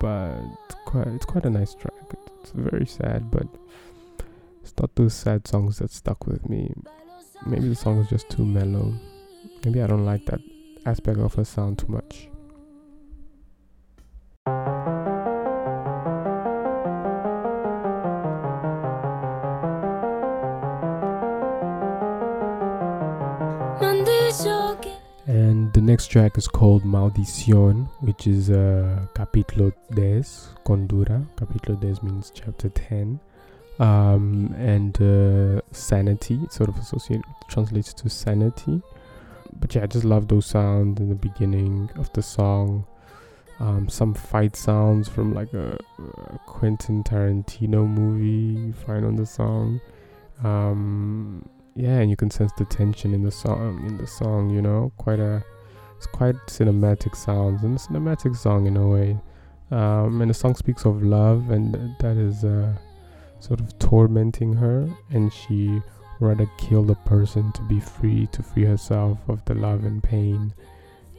but 0.00 0.36
it's 0.66 0.76
quite 0.86 1.06
it's 1.08 1.24
quite 1.24 1.44
a 1.44 1.50
nice 1.50 1.74
track. 1.74 1.92
It's 2.40 2.52
very 2.52 2.86
sad, 2.86 3.30
but 3.30 3.46
it's 4.64 4.72
not 4.80 4.94
those 4.94 5.12
sad 5.12 5.46
songs 5.46 5.78
that 5.78 5.90
stuck 5.90 6.26
with 6.26 6.48
me. 6.48 6.72
Maybe 7.44 7.68
the 7.68 7.74
song 7.74 7.98
is 7.98 8.08
just 8.08 8.30
too 8.30 8.46
mellow. 8.46 8.94
Maybe 9.62 9.82
I 9.82 9.86
don't 9.86 10.06
like 10.06 10.24
that 10.24 10.40
aspect 10.86 11.18
of 11.18 11.34
her 11.34 11.44
sound 11.44 11.78
too 11.78 11.88
much. 11.88 12.28
And 25.26 25.72
the 25.72 25.80
next 25.80 26.08
track 26.08 26.38
is 26.38 26.48
called 26.48 26.84
Maldición, 26.84 27.88
which 28.00 28.26
is 28.26 28.50
uh, 28.50 29.06
Capítulo 29.14 29.72
10, 29.94 30.22
Cordura. 30.64 31.26
Capítulo 31.36 31.78
10 31.80 32.02
means 32.02 32.32
chapter 32.34 32.70
10. 32.70 33.20
Um, 33.78 34.54
and 34.56 34.96
uh, 35.02 35.60
sanity, 35.72 36.40
sort 36.50 36.68
of 36.68 36.78
associated, 36.78 37.24
translates 37.48 37.92
to 37.94 38.08
sanity. 38.08 38.82
But 39.58 39.74
yeah, 39.74 39.82
I 39.82 39.86
just 39.86 40.04
love 40.04 40.28
those 40.28 40.46
sounds 40.46 41.00
in 41.00 41.08
the 41.08 41.14
beginning 41.14 41.90
of 41.96 42.12
the 42.12 42.22
song. 42.22 42.86
Um, 43.60 43.88
some 43.88 44.14
fight 44.14 44.56
sounds 44.56 45.08
from 45.08 45.32
like 45.32 45.52
a, 45.54 45.78
a, 45.98 46.38
Quentin 46.46 47.04
Tarantino 47.04 47.86
movie 47.86 48.60
you 48.66 48.72
find 48.72 49.04
on 49.04 49.16
the 49.16 49.26
song. 49.26 49.80
Um, 50.42 51.48
yeah, 51.76 51.98
and 51.98 52.10
you 52.10 52.16
can 52.16 52.30
sense 52.30 52.52
the 52.58 52.64
tension 52.64 53.14
in 53.14 53.22
the 53.22 53.30
song. 53.30 53.84
In 53.86 53.96
the 53.96 54.06
song, 54.06 54.50
you 54.50 54.60
know, 54.60 54.92
quite 54.96 55.20
a 55.20 55.44
it's 55.96 56.06
quite 56.06 56.34
cinematic 56.46 57.16
sounds 57.16 57.62
and 57.62 57.76
a 57.76 57.78
cinematic 57.78 58.36
song 58.36 58.66
in 58.66 58.76
a 58.76 58.86
way. 58.86 59.18
Um, 59.70 60.20
and 60.20 60.30
the 60.30 60.34
song 60.34 60.54
speaks 60.54 60.84
of 60.84 61.02
love, 61.02 61.50
and 61.50 61.96
that 62.00 62.16
is 62.16 62.44
uh, 62.44 62.74
sort 63.44 63.60
of 63.60 63.78
tormenting 63.78 64.54
her, 64.54 64.88
and 65.10 65.32
she 65.32 65.80
rather 66.20 66.46
kill 66.58 66.82
the 66.82 66.94
person 66.94 67.52
to 67.52 67.62
be 67.62 67.78
free, 67.80 68.26
to 68.28 68.42
free 68.42 68.64
herself 68.64 69.18
of 69.28 69.44
the 69.44 69.54
love 69.54 69.84
and 69.84 70.02
pain. 70.02 70.54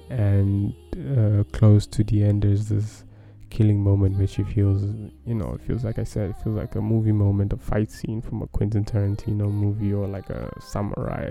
And 0.10 0.74
uh, 1.18 1.44
close 1.52 1.86
to 1.88 2.04
the 2.04 2.24
end, 2.24 2.44
there's 2.44 2.70
this 2.70 3.04
killing 3.50 3.82
moment 3.82 4.18
where 4.18 4.28
she 4.28 4.44
feels, 4.44 4.84
you 5.26 5.36
know, 5.36 5.54
it 5.54 5.62
feels 5.62 5.84
like 5.84 6.00
I 6.00 6.04
said, 6.04 6.32
it 6.32 6.36
feels 6.44 6.58
like 6.58 6.76
a 6.76 6.82
movie 6.82 7.12
moment, 7.12 7.54
a 7.54 7.58
fight 7.58 7.92
scene 7.92 8.22
from 8.22 8.42
a 8.42 8.48
Quentin 8.48 8.84
Tarantino 8.84 9.52
movie 9.52 9.94
or 9.94 10.08
like 10.08 10.30
a 10.30 10.52
samurai 10.60 11.30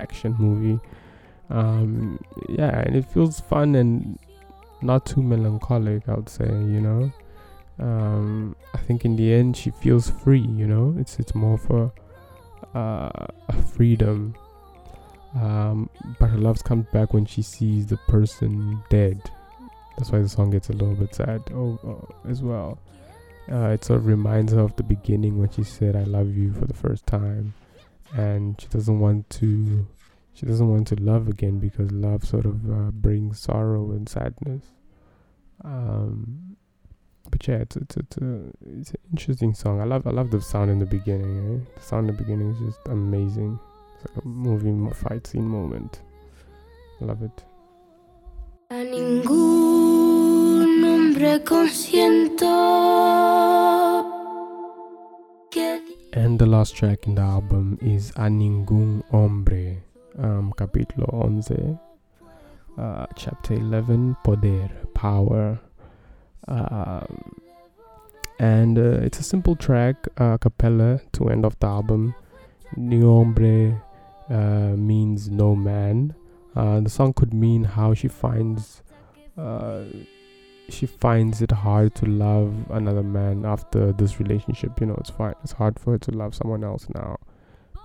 action 0.00 0.36
movie. 0.38 0.78
Um, 1.50 2.20
yeah, 2.48 2.80
and 2.80 2.94
it 2.94 3.06
feels 3.06 3.40
fun 3.40 3.74
and 3.74 4.18
not 4.82 5.06
too 5.06 5.22
melancholic, 5.22 6.08
I 6.08 6.14
would 6.14 6.28
say, 6.28 6.46
you 6.46 6.80
know. 6.80 7.12
Um, 7.78 8.56
I 8.74 8.78
think 8.78 9.04
in 9.04 9.16
the 9.16 9.32
end 9.32 9.56
she 9.56 9.70
feels 9.70 10.10
free, 10.10 10.40
you 10.40 10.66
know. 10.66 10.94
It's 10.98 11.18
it's 11.18 11.34
more 11.34 11.58
for 11.58 11.92
uh, 12.74 13.26
a 13.48 13.62
freedom. 13.74 14.34
Um, 15.34 15.90
but 16.18 16.28
her 16.30 16.38
love 16.38 16.62
comes 16.64 16.86
back 16.86 17.12
when 17.12 17.26
she 17.26 17.42
sees 17.42 17.86
the 17.86 17.98
person 18.08 18.82
dead. 18.88 19.20
That's 19.96 20.10
why 20.10 20.20
the 20.20 20.28
song 20.28 20.50
gets 20.50 20.70
a 20.70 20.72
little 20.72 20.94
bit 20.94 21.14
sad. 21.14 21.42
Oh, 21.52 21.78
oh 21.84 22.08
as 22.28 22.42
well. 22.42 22.78
Uh, 23.50 23.68
it 23.68 23.84
sort 23.84 23.98
of 23.98 24.06
reminds 24.06 24.52
her 24.52 24.60
of 24.60 24.76
the 24.76 24.82
beginning 24.82 25.38
when 25.38 25.50
she 25.50 25.62
said 25.62 25.96
"I 25.96 26.04
love 26.04 26.36
you" 26.36 26.52
for 26.52 26.66
the 26.66 26.74
first 26.74 27.06
time, 27.06 27.54
and 28.14 28.60
she 28.60 28.68
doesn't 28.68 29.00
want 29.00 29.28
to. 29.30 29.86
She 30.34 30.46
doesn't 30.46 30.68
want 30.68 30.86
to 30.88 30.96
love 30.96 31.28
again 31.28 31.58
because 31.58 31.90
love 31.90 32.24
sort 32.24 32.46
of 32.46 32.70
uh, 32.70 32.90
brings 32.92 33.40
sorrow 33.40 33.90
and 33.90 34.08
sadness. 34.08 34.64
Um, 35.64 36.56
but 37.30 37.46
yeah, 37.46 37.56
it's 37.56 37.76
it's 37.76 37.96
it's, 37.96 38.16
a, 38.18 38.40
it's 38.78 38.90
an 38.90 39.00
interesting 39.10 39.54
song. 39.54 39.80
I 39.80 39.84
love 39.84 40.06
I 40.06 40.10
love 40.10 40.30
the 40.30 40.40
sound 40.40 40.70
in 40.70 40.78
the 40.78 40.86
beginning. 40.86 41.38
Eh? 41.38 41.70
The 41.76 41.82
sound 41.82 42.08
in 42.08 42.16
the 42.16 42.22
beginning 42.22 42.50
is 42.52 42.58
just 42.58 42.88
amazing. 42.88 43.58
It's 43.94 44.14
like 44.14 44.24
a 44.24 44.28
movie 44.28 44.94
fight 44.94 45.26
scene 45.26 45.48
moment. 45.48 46.00
I 47.00 47.04
love 47.04 47.22
it. 47.22 47.44
A 48.70 48.84
ningún 48.84 50.84
hombre 50.84 51.42
consiento. 51.44 52.46
And 56.12 56.38
the 56.38 56.46
last 56.46 56.74
track 56.74 57.06
in 57.06 57.14
the 57.14 57.22
album 57.22 57.78
is 57.80 58.10
A 58.16 58.28
Ningún 58.28 59.04
Hombre, 59.10 59.82
um, 60.18 60.52
capítulo 60.56 61.06
11, 61.12 61.78
uh, 62.76 63.06
chapter 63.14 63.54
11, 63.54 64.16
Poder, 64.24 64.68
Power. 64.94 65.60
Um, 66.48 67.40
and 68.40 68.78
uh, 68.78 69.00
it's 69.02 69.18
a 69.18 69.22
simple 69.22 69.56
track, 69.56 69.96
uh, 70.16 70.38
cappella, 70.38 71.00
to 71.12 71.28
end 71.28 71.44
off 71.44 71.58
the 71.58 71.66
album. 71.66 72.14
Ni 72.76 73.00
hombre 73.00 73.82
uh, 74.30 74.76
means 74.76 75.28
no 75.28 75.54
man. 75.54 76.14
Uh, 76.54 76.80
the 76.80 76.90
song 76.90 77.12
could 77.12 77.34
mean 77.34 77.64
how 77.64 77.94
she 77.94 78.08
finds 78.08 78.82
uh, 79.36 79.84
she 80.68 80.86
finds 80.86 81.40
it 81.40 81.50
hard 81.50 81.94
to 81.94 82.06
love 82.06 82.52
another 82.70 83.02
man 83.02 83.44
after 83.44 83.92
this 83.92 84.20
relationship. 84.20 84.78
You 84.80 84.86
know, 84.88 84.96
it's 84.98 85.10
fine. 85.10 85.34
It's 85.42 85.52
hard 85.52 85.78
for 85.78 85.92
her 85.92 85.98
to 85.98 86.10
love 86.10 86.34
someone 86.34 86.62
else 86.62 86.86
now 86.94 87.18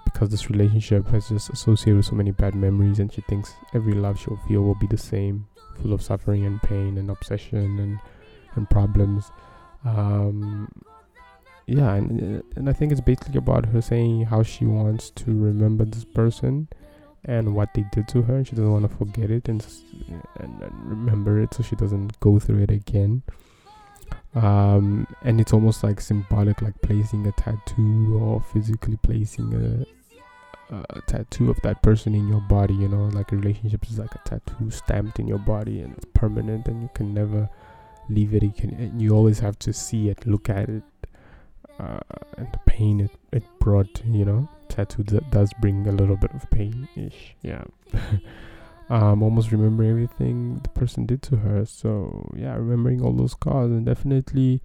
because 0.03 0.29
this 0.29 0.49
relationship 0.49 1.07
has 1.07 1.29
just 1.29 1.49
associated 1.49 1.97
with 1.97 2.05
so 2.05 2.15
many 2.15 2.31
bad 2.31 2.55
memories, 2.55 2.99
and 2.99 3.11
she 3.11 3.21
thinks 3.21 3.53
every 3.73 3.93
love 3.93 4.19
she'll 4.19 4.39
feel 4.47 4.61
will 4.61 4.75
be 4.75 4.87
the 4.87 4.97
same, 4.97 5.47
full 5.81 5.93
of 5.93 6.01
suffering 6.01 6.45
and 6.45 6.61
pain 6.61 6.97
and 6.97 7.09
obsession 7.09 7.79
and 7.79 7.99
and 8.55 8.69
problems. 8.69 9.31
Um, 9.85 10.69
yeah, 11.65 11.93
and 11.93 12.43
and 12.55 12.69
I 12.69 12.73
think 12.73 12.91
it's 12.91 13.01
basically 13.01 13.37
about 13.37 13.67
her 13.67 13.81
saying 13.81 14.25
how 14.25 14.43
she 14.43 14.65
wants 14.65 15.09
to 15.11 15.31
remember 15.31 15.85
this 15.85 16.05
person 16.05 16.67
and 17.25 17.55
what 17.55 17.73
they 17.73 17.85
did 17.91 18.07
to 18.09 18.21
her. 18.23 18.43
She 18.43 18.51
doesn't 18.51 18.71
want 18.71 18.89
to 18.89 18.97
forget 18.97 19.31
it 19.31 19.47
and, 19.47 19.65
and, 20.39 20.61
and 20.61 20.73
remember 20.85 21.39
it, 21.39 21.53
so 21.53 21.63
she 21.63 21.75
doesn't 21.75 22.19
go 22.19 22.37
through 22.39 22.63
it 22.63 22.71
again. 22.71 23.23
Um, 24.35 25.07
and 25.23 25.39
it's 25.39 25.53
almost 25.53 25.83
like 25.83 26.01
symbolic, 26.01 26.61
like 26.61 26.81
placing 26.81 27.25
a 27.27 27.31
tattoo 27.33 28.19
or 28.19 28.41
physically 28.41 28.97
placing 29.01 29.87
a, 30.69 30.75
a 30.89 31.01
tattoo 31.07 31.49
of 31.49 31.61
that 31.61 31.81
person 31.81 32.13
in 32.13 32.27
your 32.27 32.41
body. 32.41 32.73
You 32.73 32.89
know, 32.89 33.05
like 33.05 33.31
a 33.31 33.37
relationship 33.37 33.85
is 33.85 33.99
like 33.99 34.13
a 34.15 34.21
tattoo 34.25 34.69
stamped 34.69 35.19
in 35.19 35.27
your 35.27 35.39
body 35.39 35.79
and 35.79 35.95
it's 35.95 36.05
permanent, 36.13 36.67
and 36.67 36.81
you 36.81 36.89
can 36.93 37.13
never 37.13 37.49
leave 38.09 38.33
it. 38.33 38.43
You 38.43 38.51
can, 38.51 38.99
you 38.99 39.15
always 39.15 39.39
have 39.39 39.57
to 39.59 39.73
see 39.73 40.09
it, 40.09 40.25
look 40.25 40.49
at 40.49 40.69
it, 40.69 40.83
uh, 41.79 41.99
and 42.37 42.47
the 42.51 42.59
pain 42.65 42.99
it 42.99 43.11
it 43.31 43.43
brought. 43.59 44.01
You 44.05 44.25
know, 44.25 44.49
tattoo 44.69 45.03
that 45.03 45.31
does 45.31 45.51
bring 45.61 45.87
a 45.87 45.91
little 45.91 46.17
bit 46.17 46.31
of 46.33 46.49
pain 46.49 46.87
ish. 46.95 47.35
Yeah. 47.41 47.63
um, 48.89 49.23
almost 49.23 49.51
remember 49.51 49.83
everything 49.83 50.59
the 50.63 50.69
person 50.69 51.05
did 51.05 51.21
to 51.23 51.37
her. 51.37 51.65
So 51.65 52.31
yeah, 52.35 52.55
remembering 52.55 53.01
all 53.01 53.13
those 53.13 53.31
scars 53.31 53.71
and 53.71 53.85
definitely. 53.85 54.61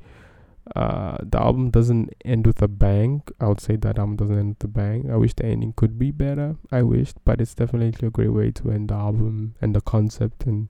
Uh, 0.77 1.17
the 1.23 1.41
album 1.41 1.71
doesn't 1.71 2.13
end 2.27 2.47
with 2.47 2.61
a 2.61 2.69
bang. 2.69 3.23
I 3.41 3.47
would 3.47 3.59
say 3.61 3.77
that 3.77 3.99
album 3.99 4.17
doesn't 4.17 4.39
end 4.39 4.57
with 4.59 4.65
a 4.65 4.69
bang. 4.69 5.11
I 5.11 5.17
wish 5.17 5.33
the 5.33 5.47
ending 5.47 5.73
could 5.75 5.99
be 5.99 6.11
better. 6.11 6.57
I 6.71 6.83
wished, 6.83 7.17
but 7.25 7.41
it's 7.41 7.55
definitely 7.55 8.07
a 8.07 8.11
great 8.11 8.35
way 8.35 8.51
to 8.51 8.71
end 8.71 8.91
the 8.91 8.95
album 8.95 9.55
and 9.63 9.75
the 9.75 9.81
concept 9.81 10.45
and 10.45 10.69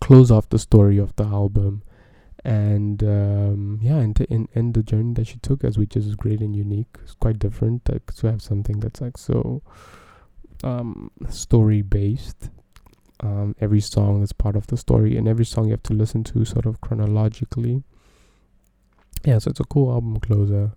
close 0.00 0.30
off 0.30 0.48
the 0.48 0.58
story 0.58 0.98
of 0.98 1.14
the 1.16 1.24
album. 1.24 1.82
And 2.44 3.02
um, 3.02 3.80
yeah 3.82 3.96
and 3.96 4.14
to 4.16 4.32
end, 4.32 4.48
end 4.54 4.74
the 4.74 4.84
journey 4.84 5.14
that 5.14 5.26
she 5.26 5.38
took 5.38 5.64
as 5.64 5.76
which 5.76 5.96
is 5.96 6.14
great 6.14 6.40
and 6.40 6.54
unique 6.54 6.96
it's 7.02 7.14
quite 7.14 7.40
different 7.40 7.82
like 7.90 8.14
to 8.14 8.28
have 8.28 8.40
something 8.40 8.78
that's 8.78 9.00
like 9.00 9.18
so 9.18 9.62
um, 10.62 11.10
story 11.28 11.82
based 11.82 12.50
um, 13.20 13.56
every 13.60 13.80
song 13.80 14.22
is 14.22 14.32
part 14.32 14.54
of 14.54 14.68
the 14.68 14.76
story 14.76 15.16
and 15.16 15.26
every 15.26 15.44
song 15.44 15.64
you 15.64 15.70
have 15.72 15.82
to 15.84 15.94
listen 15.94 16.22
to 16.22 16.44
sort 16.44 16.66
of 16.66 16.80
chronologically. 16.80 17.82
Yeah 19.24 19.38
so 19.38 19.50
it's 19.50 19.60
a 19.60 19.64
cool 19.64 19.92
album 19.92 20.20
closer 20.20 20.72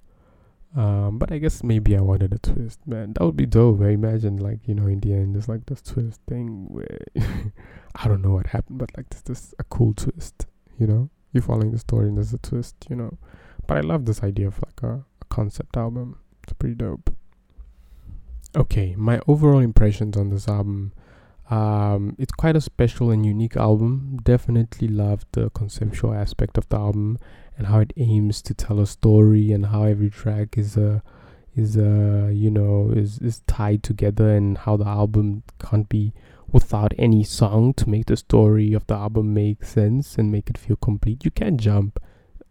um, 0.75 1.17
but 1.17 1.31
I 1.31 1.39
guess 1.39 1.63
maybe 1.63 1.97
I 1.97 2.01
wanted 2.01 2.33
a 2.33 2.37
twist, 2.37 2.85
man. 2.85 3.13
That 3.13 3.25
would 3.25 3.35
be 3.35 3.47
dope. 3.47 3.81
I 3.81 3.89
imagine, 3.89 4.37
like, 4.37 4.67
you 4.67 4.75
know, 4.75 4.85
in 4.85 4.99
the 4.99 5.13
end, 5.13 5.33
there's 5.33 5.49
like 5.49 5.65
this 5.65 5.81
twist 5.81 6.21
thing 6.27 6.67
where 6.69 6.99
I 7.95 8.07
don't 8.07 8.21
know 8.21 8.31
what 8.31 8.47
happened, 8.47 8.77
but 8.77 8.91
like, 8.95 9.09
this, 9.09 9.21
this 9.21 9.55
a 9.57 9.63
cool 9.63 9.93
twist, 9.93 10.45
you 10.77 10.85
know? 10.85 11.09
You're 11.33 11.43
following 11.43 11.71
the 11.71 11.79
story 11.79 12.07
and 12.07 12.17
there's 12.17 12.33
a 12.33 12.37
twist, 12.37 12.75
you 12.89 12.95
know? 12.95 13.17
But 13.65 13.77
I 13.77 13.81
love 13.81 14.05
this 14.05 14.23
idea 14.23 14.47
of 14.47 14.59
like 14.63 14.81
a, 14.83 15.03
a 15.21 15.25
concept 15.29 15.75
album. 15.75 16.19
It's 16.43 16.53
pretty 16.53 16.75
dope. 16.75 17.15
Okay, 18.55 18.95
my 18.95 19.21
overall 19.27 19.59
impressions 19.59 20.17
on 20.17 20.29
this 20.29 20.47
album. 20.47 20.91
Um, 21.49 22.15
it's 22.19 22.31
quite 22.31 22.55
a 22.55 22.61
special 22.61 23.09
and 23.09 23.25
unique 23.25 23.57
album. 23.57 24.19
Definitely 24.23 24.87
love 24.87 25.25
the 25.31 25.49
conceptual 25.49 26.13
aspect 26.13 26.57
of 26.59 26.69
the 26.69 26.77
album 26.77 27.17
and 27.59 27.67
how 27.67 27.79
it 27.79 27.93
aims 27.97 28.41
to 28.41 28.53
tell 28.53 28.79
a 28.79 28.87
story 28.87 29.51
and 29.51 29.67
how 29.67 29.83
every 29.83 30.09
track 30.09 30.57
is 30.57 30.77
a 30.77 31.03
is 31.55 31.75
uh 31.77 32.29
you 32.31 32.49
know 32.49 32.89
is 32.95 33.19
is 33.19 33.41
tied 33.47 33.83
together 33.83 34.29
and 34.29 34.59
how 34.59 34.77
the 34.77 34.87
album 34.87 35.43
can't 35.59 35.89
be 35.89 36.13
without 36.51 36.93
any 36.97 37.23
song 37.23 37.73
to 37.73 37.89
make 37.89 38.05
the 38.05 38.15
story 38.15 38.73
of 38.73 38.87
the 38.87 38.95
album 38.95 39.33
make 39.33 39.63
sense 39.63 40.17
and 40.17 40.31
make 40.31 40.49
it 40.49 40.57
feel 40.57 40.77
complete. 40.77 41.23
You 41.23 41.29
can 41.29 41.57
jump 41.59 41.99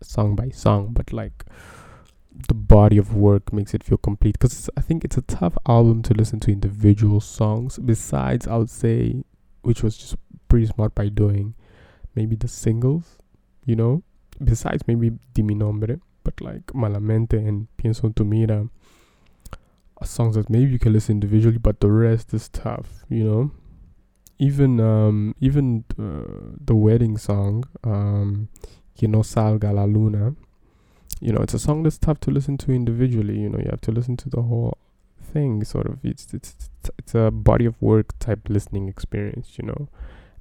song 0.00 0.36
by 0.36 0.50
song 0.50 0.90
but 0.92 1.12
like 1.12 1.44
the 2.46 2.54
body 2.54 2.98
of 2.98 3.14
work 3.16 3.52
makes 3.52 3.74
it 3.74 3.82
feel 3.82 3.96
complete. 3.96 4.38
Because 4.38 4.68
i 4.76 4.82
think 4.82 5.04
it's 5.04 5.16
a 5.16 5.22
tough 5.22 5.56
album 5.66 6.02
to 6.02 6.14
listen 6.14 6.38
to 6.40 6.52
individual 6.52 7.20
songs 7.20 7.78
besides 7.78 8.46
i 8.46 8.56
would 8.56 8.70
say 8.70 9.24
which 9.62 9.82
was 9.82 9.96
just 9.96 10.16
pretty 10.48 10.66
smart 10.66 10.94
by 10.94 11.08
doing 11.08 11.54
maybe 12.14 12.36
the 12.36 12.46
singles 12.46 13.18
you 13.64 13.74
know 13.74 14.02
besides 14.42 14.82
maybe 14.86 15.12
Di 15.34 15.42
Mi 15.42 15.54
Nombre, 15.54 16.00
but 16.24 16.40
like 16.40 16.66
Malamente 16.74 17.34
and 17.34 17.68
Pienso 17.76 18.04
en 18.04 18.12
tu 18.12 18.24
Mira 18.24 18.68
songs 20.04 20.36
that 20.36 20.48
maybe 20.48 20.70
you 20.70 20.78
can 20.78 20.92
listen 20.92 21.16
individually, 21.16 21.58
but 21.58 21.80
the 21.80 21.90
rest 21.90 22.32
is 22.32 22.48
tough, 22.48 23.04
you 23.08 23.24
know. 23.24 23.50
Even 24.38 24.78
um 24.78 25.34
even 25.40 25.84
uh, 25.98 26.56
the 26.64 26.74
wedding 26.74 27.18
song, 27.18 27.64
um, 27.82 28.48
Que 28.96 29.08
no 29.08 29.20
salga 29.20 29.72
la 29.74 29.84
luna, 29.84 30.34
you 31.20 31.32
know, 31.32 31.40
it's 31.40 31.54
a 31.54 31.58
song 31.58 31.82
that's 31.82 31.98
tough 31.98 32.20
to 32.20 32.30
listen 32.30 32.56
to 32.58 32.72
individually. 32.72 33.40
You 33.40 33.48
know, 33.48 33.58
you 33.58 33.68
have 33.70 33.80
to 33.82 33.92
listen 33.92 34.16
to 34.18 34.28
the 34.28 34.42
whole 34.42 34.78
thing. 35.20 35.64
Sort 35.64 35.86
of, 35.86 35.98
it's 36.04 36.32
it's 36.32 36.54
it's, 36.54 36.90
it's 36.98 37.14
a 37.14 37.30
body 37.32 37.64
of 37.64 37.80
work 37.82 38.16
type 38.20 38.48
listening 38.48 38.88
experience. 38.88 39.58
You 39.58 39.66
know, 39.66 39.88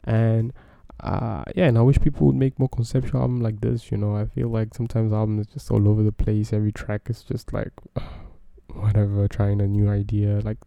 and 0.04 0.54
uh 1.02 1.44
yeah 1.56 1.68
and 1.68 1.78
i 1.78 1.82
wish 1.82 2.00
people 2.00 2.26
would 2.26 2.36
make 2.36 2.58
more 2.58 2.70
conceptual 2.70 3.22
album 3.22 3.40
like 3.40 3.62
this 3.62 3.92
you 3.92 3.98
know? 3.98 4.16
I 4.16 4.26
feel 4.26 4.50
like 4.50 4.74
sometimes 4.74 5.14
albums 5.14 5.48
just 5.48 5.70
all 5.72 5.88
over 5.88 6.04
the 6.04 6.12
place. 6.12 6.54
Every 6.54 6.72
track 6.72 7.10
is 7.10 7.24
just 7.24 7.54
like 7.54 7.72
uh, 7.96 8.02
whatever 8.74 9.28
trying 9.28 9.62
a 9.62 9.68
new 9.68 9.90
idea. 9.90 10.40
Like 10.44 10.58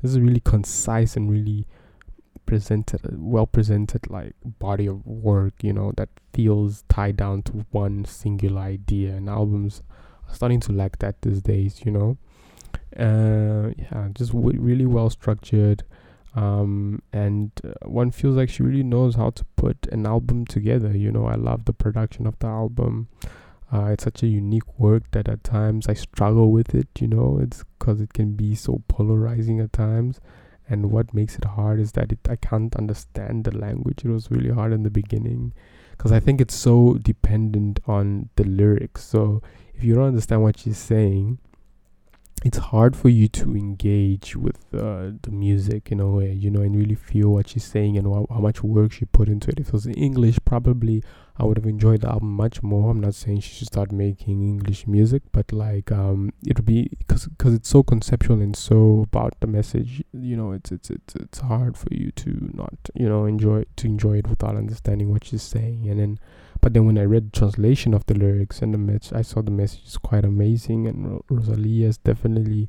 this 0.00 0.12
is 0.12 0.20
really 0.20 0.40
concise 0.40 1.16
and 1.16 1.30
really 1.30 1.66
presented 2.46 3.00
well 3.16 3.46
presented 3.46 4.10
like 4.10 4.34
body 4.44 4.86
of 4.86 5.06
work 5.06 5.54
you 5.62 5.72
know 5.72 5.92
that 5.96 6.08
feels 6.32 6.82
tied 6.88 7.16
down 7.16 7.42
to 7.42 7.64
one 7.70 8.04
singular 8.04 8.60
idea. 8.60 9.14
And 9.14 9.28
albums 9.28 9.82
are 10.28 10.34
starting 10.34 10.60
to 10.60 10.72
lack 10.72 10.98
that 11.00 11.22
these 11.22 11.42
days 11.42 11.82
you 11.84 11.92
know? 11.92 12.16
Uh 12.96 13.72
yeah 13.76 14.08
just 14.12 14.32
w- 14.32 14.60
really 14.60 14.86
well 14.86 15.10
structured 15.10 15.84
um, 16.34 17.02
and 17.12 17.50
uh, 17.64 17.88
one 17.88 18.10
feels 18.10 18.36
like 18.36 18.48
she 18.48 18.62
really 18.62 18.82
knows 18.82 19.16
how 19.16 19.30
to 19.30 19.44
put 19.56 19.86
an 19.90 20.06
album 20.06 20.46
together. 20.46 20.96
You 20.96 21.10
know, 21.10 21.26
I 21.26 21.34
love 21.34 21.64
the 21.64 21.72
production 21.72 22.26
of 22.26 22.38
the 22.38 22.46
album. 22.46 23.08
Uh, 23.72 23.86
it's 23.86 24.04
such 24.04 24.22
a 24.22 24.26
unique 24.26 24.78
work 24.78 25.04
that 25.12 25.28
at 25.28 25.44
times 25.44 25.86
I 25.88 25.94
struggle 25.94 26.50
with 26.50 26.74
it. 26.74 26.88
You 26.98 27.08
know, 27.08 27.38
it's 27.42 27.64
because 27.78 28.00
it 28.00 28.12
can 28.12 28.32
be 28.32 28.54
so 28.54 28.82
polarizing 28.88 29.60
at 29.60 29.72
times. 29.72 30.20
And 30.68 30.92
what 30.92 31.12
makes 31.12 31.36
it 31.36 31.44
hard 31.44 31.80
is 31.80 31.92
that 31.92 32.12
it 32.12 32.20
I 32.28 32.36
can't 32.36 32.74
understand 32.76 33.44
the 33.44 33.56
language. 33.56 34.04
It 34.04 34.10
was 34.10 34.30
really 34.30 34.50
hard 34.50 34.72
in 34.72 34.84
the 34.84 34.90
beginning 34.90 35.52
because 35.90 36.12
I 36.12 36.20
think 36.20 36.40
it's 36.40 36.54
so 36.54 36.94
dependent 37.02 37.80
on 37.86 38.28
the 38.36 38.44
lyrics. 38.44 39.04
So 39.04 39.42
if 39.74 39.82
you 39.82 39.94
don't 39.94 40.08
understand 40.08 40.42
what 40.42 40.58
she's 40.60 40.78
saying, 40.78 41.38
it's 42.42 42.58
hard 42.58 42.96
for 42.96 43.08
you 43.08 43.28
to 43.28 43.54
engage 43.54 44.34
with 44.36 44.56
uh, 44.74 45.10
the 45.22 45.30
music 45.30 45.92
in 45.92 46.00
a 46.00 46.08
way, 46.08 46.32
you 46.32 46.50
know, 46.50 46.62
and 46.62 46.74
really 46.74 46.94
feel 46.94 47.28
what 47.28 47.48
she's 47.48 47.64
saying 47.64 47.98
and 47.98 48.06
wh- 48.06 48.32
how 48.32 48.40
much 48.40 48.62
work 48.62 48.92
she 48.92 49.04
put 49.04 49.28
into 49.28 49.50
it. 49.50 49.60
If 49.60 49.68
it 49.68 49.72
was 49.72 49.86
in 49.86 49.94
English, 49.94 50.38
probably 50.44 51.02
I 51.36 51.44
would 51.44 51.56
have 51.56 51.66
enjoyed 51.66 52.02
the 52.02 52.10
album 52.10 52.36
much 52.36 52.62
more. 52.62 52.90
I'm 52.90 53.00
not 53.00 53.14
saying 53.14 53.40
she 53.40 53.54
should 53.54 53.68
start 53.68 53.92
making 53.92 54.42
English 54.42 54.86
music, 54.86 55.22
but 55.32 55.52
like 55.52 55.90
um, 55.90 56.32
it 56.46 56.58
would 56.58 56.66
be 56.66 56.90
because 56.98 57.26
because 57.26 57.54
it's 57.54 57.68
so 57.68 57.82
conceptual 57.82 58.40
and 58.40 58.54
so 58.56 59.04
about 59.04 59.34
the 59.40 59.46
message. 59.46 60.02
You 60.12 60.36
know, 60.36 60.52
it's 60.52 60.70
it's 60.70 60.90
it's 60.90 61.14
it's 61.16 61.38
hard 61.40 61.76
for 61.76 61.88
you 61.90 62.10
to 62.12 62.50
not 62.54 62.74
you 62.94 63.08
know 63.08 63.24
enjoy 63.24 63.64
to 63.76 63.86
enjoy 63.86 64.18
it 64.18 64.28
without 64.28 64.56
understanding 64.56 65.10
what 65.10 65.24
she's 65.24 65.42
saying, 65.42 65.88
and 65.88 65.98
then 65.98 66.18
but 66.60 66.74
then 66.74 66.86
when 66.86 66.98
I 66.98 67.04
read 67.04 67.32
the 67.32 67.38
translation 67.38 67.94
of 67.94 68.04
the 68.06 68.14
lyrics 68.14 68.60
and 68.60 68.74
the 68.74 68.78
message, 68.78 69.12
I 69.14 69.22
saw 69.22 69.40
the 69.40 69.50
message 69.50 69.86
is 69.86 69.96
quite 69.96 70.24
amazing. 70.24 70.86
And 70.86 71.22
Rosalia 71.30 71.88
is 71.88 71.98
definitely, 71.98 72.68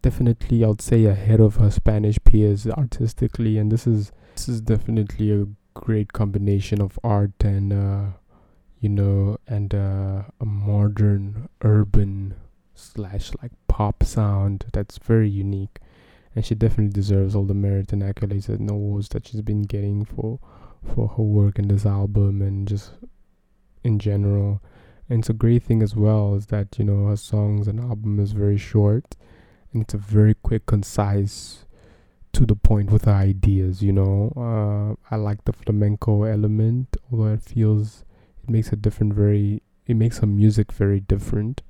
definitely, 0.00 0.64
I 0.64 0.68
would 0.68 0.80
say 0.80 1.04
ahead 1.04 1.40
of 1.40 1.56
her 1.56 1.70
Spanish 1.70 2.18
peers 2.24 2.66
artistically. 2.66 3.58
And 3.58 3.70
this 3.70 3.86
is 3.86 4.12
this 4.34 4.48
is 4.48 4.62
definitely 4.62 5.32
a 5.32 5.46
great 5.74 6.12
combination 6.12 6.80
of 6.80 6.98
art 7.04 7.32
and 7.40 7.72
uh, 7.72 8.04
you 8.80 8.88
know 8.88 9.38
and 9.46 9.74
uh, 9.74 10.22
a 10.40 10.44
modern 10.46 11.48
urban 11.62 12.34
slash 12.74 13.32
like 13.42 13.52
pop 13.68 14.02
sound 14.02 14.64
that's 14.72 14.96
very 14.98 15.28
unique. 15.28 15.78
And 16.34 16.46
she 16.46 16.54
definitely 16.54 16.92
deserves 16.92 17.34
all 17.34 17.44
the 17.44 17.54
merit 17.54 17.92
and 17.92 18.02
accolades 18.02 18.48
and 18.48 18.70
awards 18.70 19.08
that 19.10 19.26
she's 19.26 19.42
been 19.42 19.62
getting 19.62 20.04
for 20.04 20.38
for 20.84 21.08
her 21.08 21.22
work 21.22 21.58
in 21.58 21.68
this 21.68 21.86
album 21.86 22.42
and 22.42 22.66
just 22.66 22.92
in 23.84 23.98
general. 23.98 24.62
And 25.08 25.20
it's 25.20 25.30
a 25.30 25.34
great 25.34 25.64
thing 25.64 25.82
as 25.82 25.96
well 25.96 26.34
is 26.34 26.46
that 26.46 26.78
you 26.78 26.84
know 26.84 27.06
her 27.06 27.16
songs 27.16 27.66
and 27.66 27.80
album 27.80 28.20
is 28.20 28.32
very 28.32 28.58
short, 28.58 29.16
and 29.72 29.82
it's 29.82 29.94
a 29.94 29.98
very 29.98 30.34
quick, 30.34 30.66
concise, 30.66 31.64
to 32.32 32.46
the 32.46 32.54
point 32.54 32.90
with 32.90 33.06
her 33.06 33.12
ideas. 33.12 33.82
You 33.82 33.92
know, 33.92 34.32
uh, 34.36 35.14
I 35.14 35.18
like 35.18 35.44
the 35.44 35.52
flamenco 35.52 36.22
element, 36.22 36.96
although 37.10 37.32
it 37.32 37.42
feels 37.42 38.04
it 38.42 38.50
makes 38.50 38.72
a 38.72 38.76
different 38.76 39.14
very 39.14 39.62
it 39.86 39.94
makes 39.94 40.18
her 40.18 40.26
music 40.26 40.70
very 40.72 41.00
different. 41.00 41.62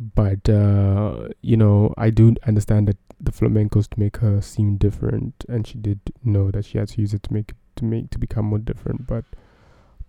But 0.00 0.48
uh, 0.48 1.28
you 1.40 1.56
know, 1.56 1.94
I 1.96 2.10
do 2.10 2.34
understand 2.46 2.88
that 2.88 2.98
the 3.20 3.30
flamencos 3.30 3.88
to 3.90 4.00
make 4.00 4.16
her 4.18 4.40
seem 4.40 4.76
different, 4.76 5.44
and 5.48 5.66
she 5.66 5.78
did 5.78 6.00
know 6.24 6.50
that 6.50 6.64
she 6.64 6.78
had 6.78 6.88
to 6.88 7.00
use 7.00 7.14
it 7.14 7.22
to 7.22 7.32
make 7.32 7.52
to 7.76 7.84
make 7.84 8.10
to 8.10 8.18
become 8.18 8.46
more 8.46 8.58
different. 8.58 9.06
But 9.06 9.24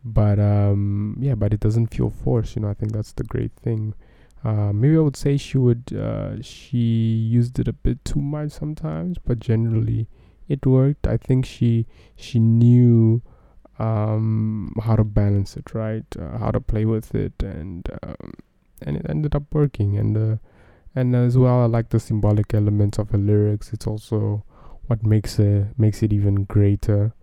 but 0.03 0.39
um 0.39 1.17
yeah 1.19 1.33
but 1.33 1.51
it 1.51 1.59
doesn't 1.59 1.87
feel 1.87 2.11
forced 2.11 2.55
you 2.55 2.61
know 2.61 2.69
i 2.69 2.75
think 2.75 2.91
that's 2.91 3.13
the 3.13 3.23
great 3.23 3.51
thing. 3.55 3.95
Uh, 4.43 4.71
maybe 4.71 4.95
i 4.95 4.99
would 4.99 5.15
say 5.17 5.35
she 5.35 5.57
would 5.57 5.91
uh, 5.93 6.39
she 6.43 6.77
used 6.77 7.57
it 7.57 7.67
a 7.67 7.73
bit 7.73 8.05
too 8.05 8.21
much 8.21 8.51
sometimes 8.51 9.17
but 9.17 9.39
generally 9.39 10.07
it 10.47 10.65
worked. 10.65 11.07
I 11.07 11.17
think 11.17 11.45
she 11.45 11.87
she 12.15 12.39
knew 12.39 13.21
um 13.79 14.73
how 14.83 14.95
to 14.95 15.03
balance 15.03 15.57
it 15.57 15.73
right? 15.73 16.05
Uh, 16.17 16.37
how 16.37 16.51
to 16.51 16.61
play 16.61 16.85
with 16.85 17.15
it 17.15 17.33
and 17.41 17.89
um, 18.03 18.33
and 18.81 18.97
it 18.97 19.05
ended 19.09 19.35
up 19.35 19.43
working. 19.51 19.97
And 19.97 20.15
uh, 20.17 20.37
and 20.95 21.15
as 21.15 21.37
well 21.37 21.61
i 21.61 21.65
like 21.65 21.89
the 21.89 21.99
symbolic 21.99 22.53
elements 22.53 22.99
of 22.99 23.09
her 23.09 23.17
lyrics. 23.17 23.73
It's 23.73 23.87
also 23.87 24.43
what 24.87 25.03
makes 25.03 25.39
it 25.39 25.77
makes 25.77 26.03
it 26.03 26.13
even 26.13 26.43
greater 26.43 27.13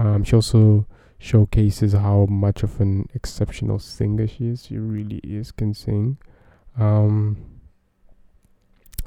um 0.00 0.24
she 0.24 0.34
also 0.34 0.86
showcases 1.18 1.92
how 1.92 2.26
much 2.26 2.62
of 2.62 2.80
an 2.80 3.06
exceptional 3.14 3.78
singer 3.78 4.26
she 4.26 4.48
is. 4.48 4.66
She 4.66 4.78
really 4.78 5.18
is, 5.18 5.52
can 5.52 5.74
sing. 5.74 6.16
Um, 6.78 7.36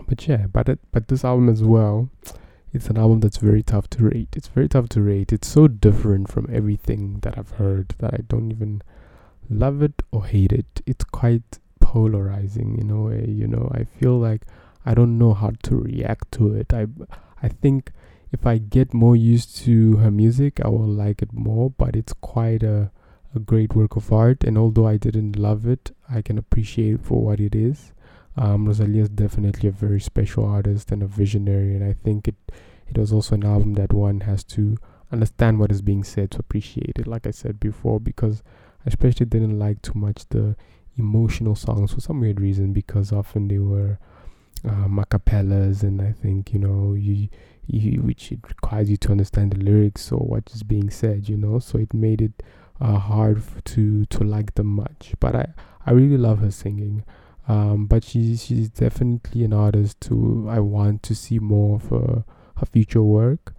but 0.07 0.27
yeah, 0.27 0.45
but 0.47 0.69
it, 0.69 0.79
but 0.91 1.07
this 1.07 1.25
album 1.25 1.49
as 1.49 1.63
well, 1.63 2.09
it's 2.71 2.87
an 2.87 2.97
album 2.97 3.19
that's 3.19 3.37
very 3.37 3.63
tough 3.63 3.89
to 3.91 4.05
rate. 4.05 4.29
It's 4.35 4.47
very 4.47 4.69
tough 4.69 4.89
to 4.89 5.01
rate. 5.01 5.33
It's 5.33 5.47
so 5.47 5.67
different 5.67 6.31
from 6.31 6.47
everything 6.51 7.19
that 7.21 7.37
I've 7.37 7.51
heard 7.51 7.95
that 7.97 8.13
I 8.13 8.19
don't 8.27 8.51
even 8.51 8.83
love 9.49 9.81
it 9.81 10.03
or 10.11 10.25
hate 10.25 10.51
it. 10.51 10.81
It's 10.85 11.03
quite 11.03 11.59
polarizing 11.79 12.77
in 12.79 12.91
a 12.91 13.01
way. 13.01 13.25
You 13.27 13.47
know, 13.47 13.71
I 13.73 13.85
feel 13.85 14.19
like 14.19 14.43
I 14.85 14.93
don't 14.93 15.17
know 15.17 15.33
how 15.33 15.53
to 15.63 15.75
react 15.75 16.31
to 16.33 16.53
it. 16.53 16.71
I 16.73 16.85
I 17.41 17.47
think 17.47 17.91
if 18.33 18.47
I 18.47 18.57
get 18.57 18.93
more 18.93 19.15
used 19.15 19.55
to 19.63 19.97
her 19.97 20.11
music, 20.11 20.59
I 20.65 20.67
will 20.67 20.87
like 20.87 21.21
it 21.21 21.31
more. 21.31 21.69
But 21.69 21.95
it's 21.95 22.13
quite 22.13 22.63
a, 22.63 22.91
a 23.35 23.39
great 23.39 23.75
work 23.75 23.95
of 23.95 24.11
art, 24.11 24.43
and 24.43 24.57
although 24.57 24.87
I 24.87 24.97
didn't 24.97 25.37
love 25.37 25.65
it, 25.67 25.95
I 26.09 26.21
can 26.21 26.37
appreciate 26.37 26.95
it 26.95 27.05
for 27.05 27.21
what 27.21 27.39
it 27.39 27.55
is. 27.55 27.93
Um, 28.35 28.65
Rosalia 28.65 29.03
is 29.03 29.09
definitely 29.09 29.69
a 29.69 29.71
very 29.71 30.01
special 30.01 30.45
artist 30.45 30.91
and 30.91 31.03
a 31.03 31.07
visionary, 31.07 31.75
and 31.75 31.83
I 31.83 31.93
think 31.93 32.27
it 32.27 32.35
it 32.87 32.97
was 32.97 33.13
also 33.13 33.35
an 33.35 33.45
album 33.45 33.75
that 33.75 33.93
one 33.93 34.21
has 34.21 34.43
to 34.43 34.77
understand 35.11 35.59
what 35.59 35.71
is 35.71 35.81
being 35.81 36.03
said 36.03 36.31
to 36.31 36.39
appreciate 36.39 36.97
it. 36.97 37.07
Like 37.07 37.27
I 37.27 37.31
said 37.31 37.59
before, 37.59 37.99
because 37.99 38.41
I 38.85 38.87
especially 38.87 39.27
didn't 39.27 39.57
like 39.59 39.81
too 39.81 39.97
much 39.97 40.27
the 40.29 40.55
emotional 40.97 41.55
songs 41.55 41.93
for 41.93 42.01
some 42.01 42.19
weird 42.19 42.41
reason, 42.41 42.73
because 42.73 43.11
often 43.11 43.47
they 43.47 43.59
were 43.59 43.99
um, 44.67 44.97
acapellas, 44.97 45.83
and 45.83 46.01
I 46.01 46.11
think 46.11 46.53
you 46.53 46.59
know 46.59 46.93
you 46.93 47.29
you, 47.67 48.01
which 48.01 48.31
it 48.31 48.39
requires 48.47 48.89
you 48.89 48.97
to 48.97 49.11
understand 49.11 49.53
the 49.53 49.63
lyrics 49.63 50.11
or 50.11 50.19
what 50.19 50.51
is 50.53 50.63
being 50.63 50.89
said, 50.89 51.29
you 51.29 51.37
know. 51.37 51.59
So 51.59 51.77
it 51.77 51.93
made 51.93 52.21
it 52.21 52.43
uh, 52.81 52.99
hard 52.99 53.41
to 53.65 54.05
to 54.05 54.23
like 54.23 54.55
them 54.55 54.67
much. 54.67 55.13
But 55.19 55.35
I 55.35 55.53
I 55.85 55.91
really 55.91 56.17
love 56.17 56.39
her 56.39 56.51
singing. 56.51 57.03
Um, 57.47 57.87
but 57.87 58.03
she 58.03 58.35
she's 58.37 58.69
definitely 58.69 59.43
an 59.43 59.53
artist 59.53 60.03
who 60.05 60.47
I 60.49 60.59
want 60.59 61.03
to 61.03 61.15
see 61.15 61.39
more 61.39 61.75
of 61.75 61.89
her, 61.89 62.23
her 62.57 62.65
future 62.65 63.03
work. 63.03 63.53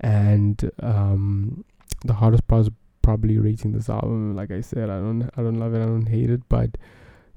And 0.00 0.70
um, 0.82 1.64
the 2.04 2.14
hardest 2.14 2.46
part 2.46 2.62
is 2.62 2.70
probably 3.02 3.38
rating 3.38 3.72
this 3.72 3.88
album. 3.88 4.36
Like 4.36 4.50
I 4.50 4.60
said, 4.60 4.90
I 4.90 4.98
don't 4.98 5.30
I 5.36 5.42
don't 5.42 5.58
love 5.58 5.74
it. 5.74 5.82
I 5.82 5.86
don't 5.86 6.08
hate 6.08 6.30
it. 6.30 6.42
But 6.48 6.76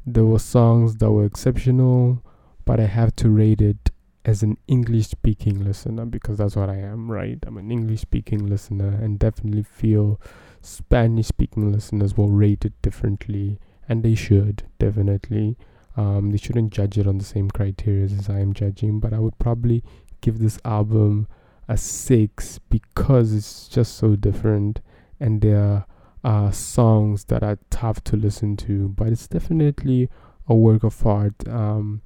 there 0.05 0.25
were 0.25 0.39
songs 0.39 0.97
that 0.97 1.11
were 1.11 1.25
exceptional. 1.25 2.23
But 2.65 2.79
I 2.79 2.85
have 2.85 3.15
to 3.17 3.29
rate 3.29 3.61
it 3.61 3.91
as 4.25 4.41
an 4.41 4.57
English 4.67 5.07
speaking 5.07 5.63
listener 5.63 6.05
because 6.05 6.37
that's 6.37 6.55
what 6.55 6.69
I 6.69 6.77
am, 6.77 7.11
right? 7.11 7.37
I'm 7.45 7.57
an 7.57 7.71
English 7.71 8.01
speaking 8.01 8.47
listener 8.47 8.87
and 8.87 9.19
definitely 9.19 9.63
feel 9.63 10.19
Spanish 10.61 11.27
speaking 11.27 11.71
listeners 11.71 12.15
will 12.15 12.29
rate 12.29 12.63
it 12.63 12.81
differently 12.81 13.59
and 13.87 14.03
they 14.03 14.15
should 14.15 14.63
definitely. 14.79 15.57
Um, 15.95 16.31
they 16.31 16.37
shouldn't 16.37 16.73
judge 16.73 16.97
it 16.97 17.05
on 17.05 17.19
the 17.19 17.25
same 17.25 17.51
criteria 17.51 18.05
as 18.05 18.27
I 18.29 18.39
am 18.39 18.53
judging, 18.53 18.99
but 18.99 19.13
I 19.13 19.19
would 19.19 19.37
probably 19.37 19.83
give 20.21 20.39
this 20.39 20.57
album 20.65 21.27
a 21.67 21.77
six 21.77 22.59
because 22.69 23.33
it's 23.33 23.67
just 23.67 23.95
so 23.95 24.15
different 24.15 24.79
and 25.19 25.41
there 25.41 25.85
are 26.23 26.51
songs 26.53 27.25
that 27.25 27.43
are 27.43 27.59
tough 27.69 28.03
to 28.05 28.15
listen 28.15 28.55
to, 28.57 28.89
but 28.89 29.09
it's 29.09 29.27
definitely 29.27 30.09
a 30.47 30.55
work 30.55 30.83
of 30.83 31.05
art. 31.05 31.47
Um, 31.47 32.01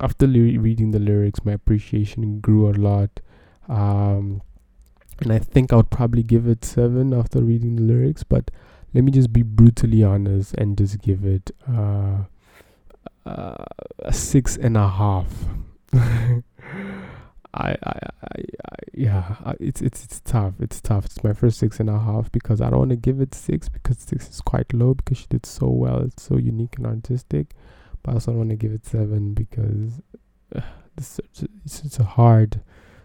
after 0.00 0.26
reading 0.26 0.90
the 0.90 0.98
lyrics, 0.98 1.44
my 1.44 1.52
appreciation 1.52 2.40
grew 2.40 2.68
a 2.68 2.72
lot. 2.72 3.20
Um, 3.68 4.42
and 5.20 5.32
I 5.32 5.38
think 5.38 5.72
I 5.72 5.76
would 5.76 5.90
probably 5.90 6.22
give 6.22 6.46
it 6.46 6.64
seven 6.64 7.12
after 7.12 7.40
reading 7.40 7.76
the 7.76 7.82
lyrics. 7.82 8.22
But 8.22 8.50
let 8.94 9.04
me 9.04 9.12
just 9.12 9.32
be 9.32 9.42
brutally 9.42 10.02
honest 10.02 10.54
and 10.54 10.76
just 10.76 11.00
give 11.00 11.24
it 11.24 11.50
uh, 11.68 12.24
uh, 13.26 13.64
a 14.00 14.12
six 14.12 14.56
and 14.56 14.76
a 14.76 14.88
half. 14.88 15.32
I, 17.52 17.70
I, 17.72 17.74
I, 17.82 18.00
I, 18.32 18.76
yeah, 18.94 19.34
it's 19.58 19.82
it's 19.82 20.04
it's 20.04 20.20
tough. 20.20 20.54
It's 20.60 20.80
tough. 20.80 21.04
It's 21.06 21.24
my 21.24 21.32
first 21.32 21.58
six 21.58 21.80
and 21.80 21.90
a 21.90 21.98
half 21.98 22.30
because 22.30 22.60
I 22.60 22.70
don't 22.70 22.78
want 22.78 22.90
to 22.90 22.96
give 22.96 23.20
it 23.20 23.34
six 23.34 23.68
because 23.68 23.98
six 23.98 24.30
is 24.30 24.40
quite 24.40 24.72
low 24.72 24.94
because 24.94 25.18
she 25.18 25.26
did 25.28 25.44
so 25.44 25.68
well. 25.68 25.98
It's 26.02 26.22
so 26.22 26.36
unique 26.36 26.76
and 26.78 26.86
artistic 26.86 27.54
but 28.02 28.12
I 28.12 28.14
also 28.14 28.32
want 28.32 28.50
to 28.50 28.56
give 28.56 28.72
it 28.72 28.86
seven 28.86 29.34
because 29.34 30.00
uh, 30.54 30.60
this, 30.96 31.20
it's, 31.64 31.84
it's 31.84 31.96
hard 31.96 32.60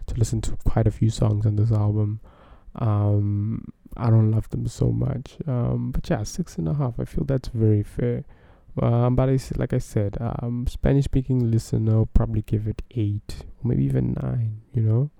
to 0.06 0.14
listen 0.14 0.40
to 0.42 0.56
quite 0.64 0.86
a 0.86 0.90
few 0.90 1.10
songs 1.10 1.46
on 1.46 1.56
this 1.56 1.72
album. 1.72 2.20
Um, 2.76 3.72
I 3.96 4.10
don't 4.10 4.30
love 4.30 4.48
them 4.50 4.66
so 4.68 4.90
much. 4.90 5.38
Um, 5.46 5.90
but 5.92 6.08
yeah, 6.08 6.22
six 6.22 6.58
and 6.58 6.68
a 6.68 6.74
half. 6.74 7.00
I 7.00 7.04
feel 7.04 7.24
that's 7.24 7.48
very 7.48 7.82
fair. 7.82 8.24
Um, 8.80 9.16
but 9.16 9.30
I, 9.30 9.38
like 9.56 9.72
I 9.72 9.78
said, 9.78 10.18
um, 10.20 10.66
Spanish 10.68 11.06
speaking 11.06 11.50
listener 11.50 12.04
probably 12.04 12.42
give 12.42 12.66
it 12.66 12.82
eight 12.90 13.44
or 13.62 13.68
maybe 13.68 13.84
even 13.84 14.12
nine. 14.20 14.60
You 14.74 14.82
know, 14.82 15.10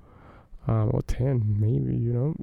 um, 0.69 0.91
or 0.93 1.03
10 1.03 1.57
maybe 1.59 1.97
you 1.97 2.13
know 2.13 2.35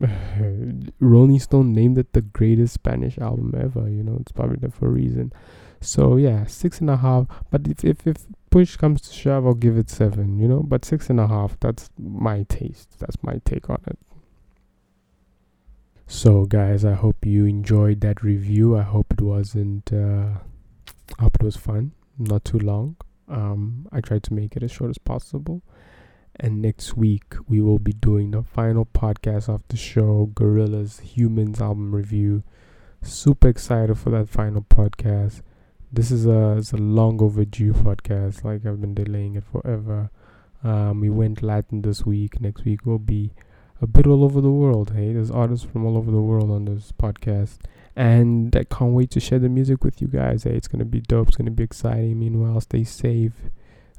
rolling 1.00 1.40
stone 1.40 1.74
named 1.74 1.98
it 1.98 2.14
the 2.14 2.22
greatest 2.22 2.74
spanish 2.74 3.18
album 3.18 3.54
ever 3.58 3.90
you 3.90 4.04
know 4.04 4.18
it's 4.22 4.32
probably 4.32 4.58
there 4.58 4.70
for 4.70 4.88
a 4.88 4.92
reason 4.92 5.34
so 5.84 6.18
yeah 6.18 6.46
six 6.46 6.80
and 6.80 6.90
a 6.90 6.98
half 6.98 7.28
but 7.52 7.68
if, 7.68 7.84
if, 7.84 8.08
if 8.08 8.26
push 8.50 8.76
comes 8.76 9.02
to 9.02 9.14
shove 9.14 9.46
i'll 9.46 9.54
give 9.54 9.78
it 9.78 9.90
seven 9.90 10.40
you 10.40 10.48
know? 10.48 10.62
But 10.62 10.86
six 10.86 11.10
and 11.10 11.20
a 11.20 11.28
half 11.28 11.60
that's 11.60 11.90
my 12.00 12.44
taste. 12.44 13.00
That's 13.00 13.18
my 13.24 13.42
take 13.46 13.70
on 13.70 13.82
it. 13.88 13.98
So 16.08 16.46
guys 16.46 16.86
i 16.86 16.94
hope 16.94 17.26
you 17.26 17.46
enjoyed 17.46 18.02
that 18.02 18.24
review. 18.24 18.78
I 18.78 18.84
hope 18.84 19.08
it 19.12 19.22
wasn't 19.22 19.92
uh 19.92 20.40
i 21.18 21.24
hope 21.24 21.36
it 21.36 21.44
was 21.44 21.58
fun 21.58 21.94
not 22.18 22.46
too 22.46 22.60
long. 22.60 22.96
Um 23.28 23.88
i 23.92 24.00
tried 24.02 24.24
to 24.24 24.34
make 24.34 24.56
it 24.56 24.64
as 24.64 24.72
short 24.72 24.92
as 24.92 24.98
possible. 24.98 25.64
And 26.40 26.62
next 26.64 26.98
week, 26.98 27.36
we 27.48 27.62
will 27.62 27.78
be 27.78 27.94
doing 27.94 28.32
the 28.32 28.42
final 28.42 28.86
podcast 28.86 29.50
of 29.50 29.62
the 29.68 29.78
show, 29.78 30.32
Gorillaz 30.34 31.02
Humanz 31.14 31.62
album 31.62 31.94
review. 31.94 32.42
Super 33.04 33.50
excited 33.50 34.00
for 34.00 34.10
that 34.10 34.30
final 34.30 34.64
podcast. 34.64 35.44
This 35.94 36.12
is 36.12 36.26
a, 36.26 36.58
it's 36.58 36.74
a 36.74 36.78
long 36.78 37.22
overdue 37.22 37.72
podcast. 37.74 38.44
Like, 38.44 38.66
I've 38.66 38.82
been 38.82 38.96
delaying 38.96 39.36
it 39.36 39.44
forever. 39.46 40.10
Um, 40.64 41.00
we 41.00 41.10
went 41.10 41.44
Latin 41.44 41.84
this 41.84 42.06
week. 42.06 42.42
Next 42.42 42.66
week 42.66 42.86
will 42.86 43.00
be 43.00 43.32
a 43.80 43.88
bit 43.88 44.08
all 44.08 44.24
over 44.24 44.42
the 44.42 44.52
world. 44.52 44.94
Hey, 44.96 45.14
there's 45.14 45.30
artists 45.30 45.66
from 45.66 45.86
all 45.86 45.96
over 45.96 46.10
the 46.10 46.22
world 46.22 46.50
on 46.50 46.66
this 46.66 46.92
podcast. 46.92 47.60
And 47.96 48.56
I 48.56 48.64
can't 48.64 48.94
wait 48.94 49.12
to 49.12 49.20
share 49.20 49.40
the 49.40 49.50
music 49.50 49.84
with 49.84 50.02
you 50.02 50.08
guys. 50.08 50.44
Hey, 50.44 50.56
it's 50.56 50.68
going 50.68 50.80
to 50.80 50.86
be 50.86 51.00
dope. 51.00 51.28
It's 51.28 51.38
going 51.38 51.46
to 51.46 51.52
be 51.52 51.64
exciting. 51.64 52.20
Meanwhile, 52.20 52.60
stay 52.62 52.84
safe 52.84 53.52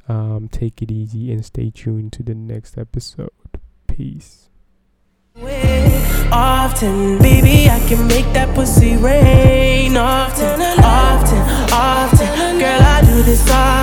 um, 0.09 0.49
take 0.49 0.83
it 0.83 0.91
easy 0.91 1.33
and 1.33 1.45
stay 1.45 1.71
tuned 1.71 2.13
to 2.15 2.23
the 2.23 2.35
next 2.35 2.77
episode. 2.77 3.31
Peace. 3.87 4.49
Often, 5.37 7.19
baby, 7.19 7.69
I 7.69 7.81
can 7.89 8.07
make 8.07 8.27
that 8.35 8.55
pussy 8.55 8.97
rain. 8.97 9.97
Often, 9.97 10.61
often, 10.79 11.39
often, 11.73 12.59
girl, 12.61 12.81
I 12.81 13.03
do 13.05 13.23
this 13.23 13.49
often. 13.51 13.75